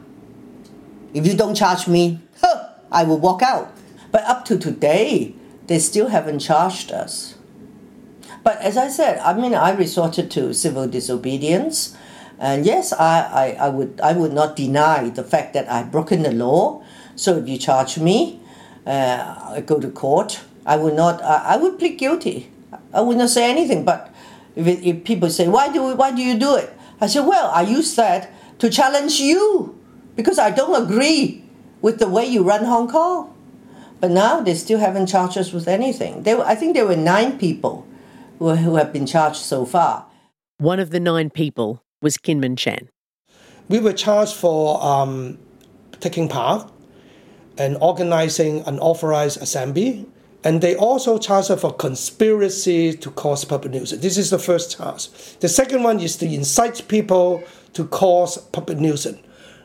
If 1.14 1.26
you 1.26 1.36
don't 1.36 1.56
charge 1.56 1.88
me, 1.88 2.20
huh, 2.42 2.70
I 2.92 3.04
will 3.04 3.20
walk 3.20 3.42
out. 3.42 3.74
But 4.12 4.24
up 4.26 4.46
to 4.46 4.58
today, 4.58 5.36
they 5.68 5.80
still 5.80 6.09
haven't 6.09 6.39
charged 6.39 6.91
us. 6.91 7.36
But 8.43 8.57
as 8.62 8.78
I 8.78 8.89
said, 8.89 9.20
I 9.20 9.34
mean, 9.34 9.53
I 9.53 9.72
resorted 9.72 10.32
to 10.32 10.53
civil 10.53 10.88
disobedience. 10.88 11.95
And 12.39 12.66
yes, 12.66 12.91
I, 12.91 13.22
I, 13.22 13.68
I, 13.68 13.70
would, 13.70 14.01
I 14.01 14.14
would 14.14 14.34
not 14.34 14.55
deny 14.55 15.09
the 15.09 15.24
fact 15.24 15.53
that 15.53 15.70
I've 15.70 15.91
broken 15.91 16.24
the 16.24 16.32
law. 16.32 16.84
So 17.16 17.38
if 17.38 17.47
you 17.47 17.57
charge 17.57 17.99
me, 17.99 18.39
uh, 18.86 19.53
I 19.55 19.62
go 19.62 19.80
to 19.80 19.91
court, 19.91 20.41
I 20.66 20.78
would 20.78 20.95
not, 20.95 21.22
I, 21.22 21.53
I 21.53 21.57
would 21.57 21.78
plead 21.78 21.97
guilty. 21.97 22.51
I 22.93 23.01
would 23.01 23.18
not 23.18 23.30
say 23.30 23.49
anything. 23.49 23.86
But 23.86 24.14
if, 24.55 24.66
it, 24.66 24.84
if 24.84 25.03
people 25.03 25.30
say, 25.30 25.47
why 25.47 25.72
do, 25.72 25.84
we, 25.84 25.93
why 25.93 26.12
do 26.12 26.24
you 26.24 26.39
do 26.39 26.55
it? 26.55 26.74
I 26.99 27.07
said, 27.07 27.26
well, 27.28 27.51
I 27.51 27.62
use 27.62 27.95
that 27.95 28.32
to 28.59 28.70
challenge 28.70 29.20
you 29.20 29.78
because 30.16 30.39
I 30.39 30.49
don't 30.49 30.82
agree 30.82 31.43
with 31.82 31.99
the 31.99 32.07
way 32.07 32.26
you 32.26 32.43
run 32.43 32.66
Hong 32.66 32.88
Kong. 32.88 33.36
But 34.02 34.10
now 34.10 34.41
they 34.41 34.56
still 34.56 34.80
haven't 34.80 35.06
charged 35.06 35.38
us 35.38 35.54
with 35.54 35.68
anything. 35.68 36.24
There, 36.24 36.41
I 36.41 36.56
think 36.56 36.74
there 36.74 36.88
were 36.88 36.95
nine 36.95 37.38
people 37.38 37.86
who, 38.39 38.56
who 38.56 38.76
have 38.76 38.91
been 38.91 39.06
charged 39.06 39.38
so 39.38 39.64
far. 39.64 40.08
One 40.58 40.80
of 40.80 40.89
the 40.89 40.99
nine 40.99 41.30
people 41.30 41.84
was 42.02 42.18
Kinman 42.18 42.58
Chan. 42.58 42.89
We 43.70 43.80
were 43.80 43.93
charged 43.93 44.34
for 44.34 44.84
um, 44.84 45.38
taking 45.99 46.28
part 46.28 46.70
and 47.60 47.78
organizing 47.80 48.62
an 48.62 48.80
authorized 48.80 49.39
assembly. 49.39 50.08
And 50.43 50.62
they 50.62 50.76
also 50.76 51.20
charged 51.20 51.52
us 51.52 51.62
for 51.62 51.72
conspiracy 51.72 52.93
to 52.93 53.12
cause 53.12 53.45
public 53.45 53.72
nuisance. 53.74 54.02
This 54.02 54.18
is 54.18 54.32
the 54.32 54.39
first 54.39 54.76
charge. 54.76 55.10
The 55.39 55.47
second 55.47 55.84
one 55.84 55.99
is 55.99 56.18
to 56.18 56.26
incite 56.26 56.88
people 56.88 57.43
to 57.74 57.86
cause 57.86 58.39
public 58.39 58.80
nuisance. 58.80 59.20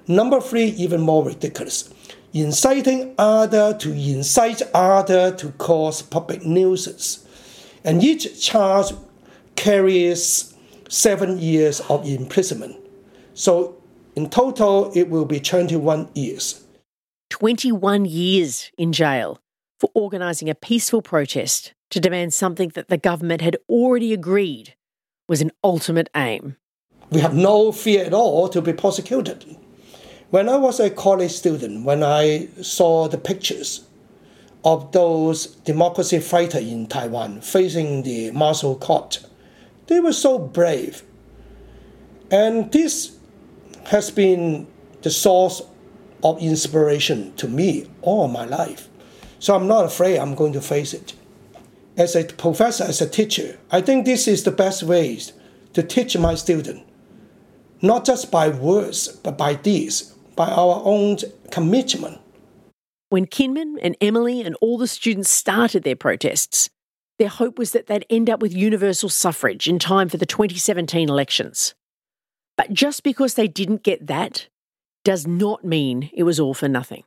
Number 0.06 0.40
three, 0.40 0.66
even 0.76 1.00
more 1.00 1.24
ridiculous. 1.24 1.88
Inciting 2.36 3.14
other 3.16 3.72
to 3.78 3.92
incite 3.92 4.60
other 4.74 5.34
to 5.36 5.52
cause 5.52 6.02
public 6.02 6.44
nuisance. 6.44 7.26
And 7.82 8.04
each 8.04 8.44
charge 8.44 8.92
carries 9.54 10.54
seven 10.86 11.38
years 11.38 11.80
of 11.88 12.06
imprisonment. 12.06 12.76
So 13.32 13.82
in 14.16 14.28
total, 14.28 14.92
it 14.94 15.08
will 15.08 15.24
be 15.24 15.40
21 15.40 16.10
years. 16.14 16.62
21 17.30 18.04
years 18.04 18.70
in 18.76 18.92
jail 18.92 19.40
for 19.80 19.90
organising 19.94 20.50
a 20.50 20.54
peaceful 20.54 21.00
protest 21.00 21.72
to 21.90 22.00
demand 22.00 22.34
something 22.34 22.68
that 22.74 22.88
the 22.88 22.98
government 22.98 23.40
had 23.40 23.56
already 23.66 24.12
agreed 24.12 24.74
was 25.26 25.40
an 25.40 25.52
ultimate 25.64 26.10
aim. 26.14 26.58
We 27.08 27.20
have 27.20 27.34
no 27.34 27.72
fear 27.72 28.04
at 28.04 28.12
all 28.12 28.50
to 28.50 28.60
be 28.60 28.74
prosecuted. 28.74 29.56
When 30.30 30.48
I 30.48 30.56
was 30.56 30.80
a 30.80 30.90
college 30.90 31.30
student, 31.30 31.84
when 31.84 32.02
I 32.02 32.48
saw 32.60 33.06
the 33.06 33.16
pictures 33.16 33.86
of 34.64 34.90
those 34.90 35.46
democracy 35.46 36.18
fighters 36.18 36.66
in 36.66 36.88
Taiwan 36.88 37.42
facing 37.42 38.02
the 38.02 38.32
martial 38.32 38.74
court, 38.74 39.24
they 39.86 40.00
were 40.00 40.12
so 40.12 40.36
brave. 40.36 41.04
And 42.28 42.72
this 42.72 43.16
has 43.84 44.10
been 44.10 44.66
the 45.02 45.10
source 45.10 45.62
of 46.24 46.42
inspiration 46.42 47.32
to 47.36 47.46
me 47.46 47.88
all 48.02 48.26
my 48.26 48.46
life. 48.46 48.88
So 49.38 49.54
I'm 49.54 49.68
not 49.68 49.84
afraid 49.84 50.18
I'm 50.18 50.34
going 50.34 50.54
to 50.54 50.60
face 50.60 50.92
it. 50.92 51.14
As 51.96 52.16
a 52.16 52.24
professor, 52.24 52.82
as 52.82 53.00
a 53.00 53.08
teacher, 53.08 53.60
I 53.70 53.80
think 53.80 54.04
this 54.04 54.26
is 54.26 54.42
the 54.42 54.50
best 54.50 54.82
way 54.82 55.20
to 55.72 55.84
teach 55.84 56.18
my 56.18 56.34
students, 56.34 56.82
not 57.80 58.04
just 58.04 58.32
by 58.32 58.48
words, 58.48 59.06
but 59.06 59.38
by 59.38 59.54
deeds, 59.54 60.14
by 60.36 60.48
our 60.48 60.82
own 60.84 61.16
commitment. 61.50 62.20
When 63.08 63.26
Kinman 63.26 63.76
and 63.80 63.96
Emily 64.00 64.42
and 64.42 64.56
all 64.60 64.78
the 64.78 64.86
students 64.86 65.30
started 65.30 65.82
their 65.82 65.96
protests, 65.96 66.68
their 67.18 67.28
hope 67.28 67.58
was 67.58 67.72
that 67.72 67.86
they'd 67.86 68.04
end 68.10 68.28
up 68.28 68.40
with 68.40 68.54
universal 68.54 69.08
suffrage 69.08 69.66
in 69.66 69.78
time 69.78 70.08
for 70.08 70.18
the 70.18 70.26
2017 70.26 71.08
elections. 71.08 71.74
But 72.56 72.72
just 72.72 73.02
because 73.02 73.34
they 73.34 73.48
didn't 73.48 73.82
get 73.82 74.06
that 74.06 74.48
does 75.04 75.26
not 75.26 75.64
mean 75.64 76.10
it 76.12 76.24
was 76.24 76.38
all 76.38 76.52
for 76.52 76.68
nothing. 76.68 77.04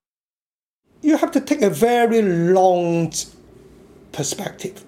You 1.01 1.17
have 1.17 1.31
to 1.31 1.41
take 1.41 1.61
a 1.61 1.69
very 1.69 2.21
long 2.21 3.13
perspective, 4.11 4.83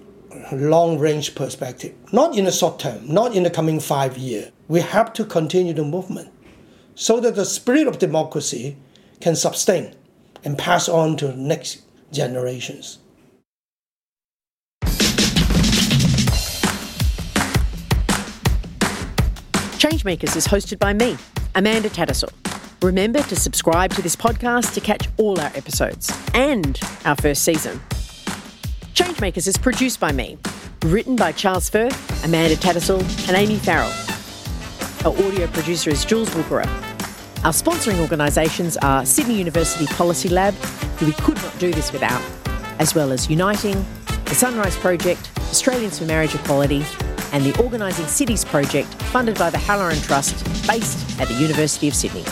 long 0.50 0.98
range 0.98 1.34
perspective, 1.34 1.94
not 2.12 2.36
in 2.36 2.46
the 2.46 2.52
short 2.52 2.78
term, 2.78 3.06
not 3.06 3.34
in 3.36 3.44
the 3.44 3.50
coming 3.50 3.80
five 3.80 4.18
years. 4.18 4.50
We 4.68 4.80
have 4.80 5.12
to 5.14 5.24
continue 5.24 5.72
the 5.72 5.84
movement 5.84 6.31
so 6.94 7.20
that 7.20 7.34
the 7.34 7.44
spirit 7.44 7.86
of 7.86 7.98
democracy 7.98 8.76
can 9.20 9.36
sustain 9.36 9.94
and 10.44 10.58
pass 10.58 10.88
on 10.88 11.16
to 11.16 11.36
next 11.36 11.82
generations. 12.10 12.98
Changemakers 19.78 20.36
is 20.36 20.46
hosted 20.46 20.78
by 20.78 20.92
me, 20.92 21.16
Amanda 21.54 21.90
Tattersall. 21.90 22.32
Remember 22.82 23.20
to 23.22 23.36
subscribe 23.36 23.92
to 23.94 24.02
this 24.02 24.16
podcast 24.16 24.74
to 24.74 24.80
catch 24.80 25.08
all 25.16 25.40
our 25.40 25.50
episodes 25.54 26.12
and 26.34 26.80
our 27.04 27.16
first 27.16 27.42
season. 27.42 27.80
Changemakers 28.94 29.48
is 29.48 29.56
produced 29.56 29.98
by 29.98 30.12
me, 30.12 30.38
written 30.84 31.16
by 31.16 31.32
Charles 31.32 31.68
Firth, 31.68 32.24
Amanda 32.24 32.56
Tattersall, 32.56 33.00
and 33.28 33.36
Amy 33.36 33.56
Farrell. 33.56 34.11
Our 35.04 35.12
audio 35.26 35.48
producer 35.48 35.90
is 35.90 36.04
Jules 36.04 36.30
Wookera. 36.30 36.64
Our 37.44 37.50
sponsoring 37.50 37.98
organisations 37.98 38.76
are 38.76 39.04
Sydney 39.04 39.34
University 39.34 39.86
Policy 39.86 40.28
Lab, 40.28 40.54
who 40.98 41.06
we 41.06 41.12
could 41.12 41.34
not 41.42 41.58
do 41.58 41.72
this 41.72 41.92
without, 41.92 42.22
as 42.78 42.94
well 42.94 43.10
as 43.10 43.28
Uniting, 43.28 43.84
the 44.26 44.36
Sunrise 44.36 44.76
Project, 44.76 45.28
Australians 45.50 45.98
for 45.98 46.04
Marriage 46.04 46.36
Equality, 46.36 46.84
and 47.32 47.44
the 47.44 47.60
Organising 47.60 48.06
Cities 48.06 48.44
Project, 48.44 48.86
funded 49.10 49.36
by 49.36 49.50
the 49.50 49.58
Halloran 49.58 50.00
Trust, 50.02 50.44
based 50.68 51.20
at 51.20 51.26
the 51.26 51.34
University 51.34 51.88
of 51.88 51.96
Sydney. 51.96 52.24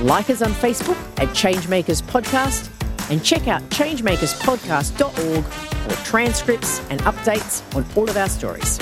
Like 0.00 0.30
us 0.30 0.42
on 0.42 0.50
Facebook 0.50 0.98
at 1.22 1.28
Changemakers 1.28 2.02
Podcast, 2.02 2.68
and 3.08 3.24
check 3.24 3.46
out 3.46 3.62
changemakerspodcast.org 3.70 5.44
for 5.44 6.04
transcripts 6.04 6.80
and 6.90 7.00
updates 7.02 7.62
on 7.76 7.86
all 7.94 8.10
of 8.10 8.16
our 8.16 8.28
stories. 8.28 8.80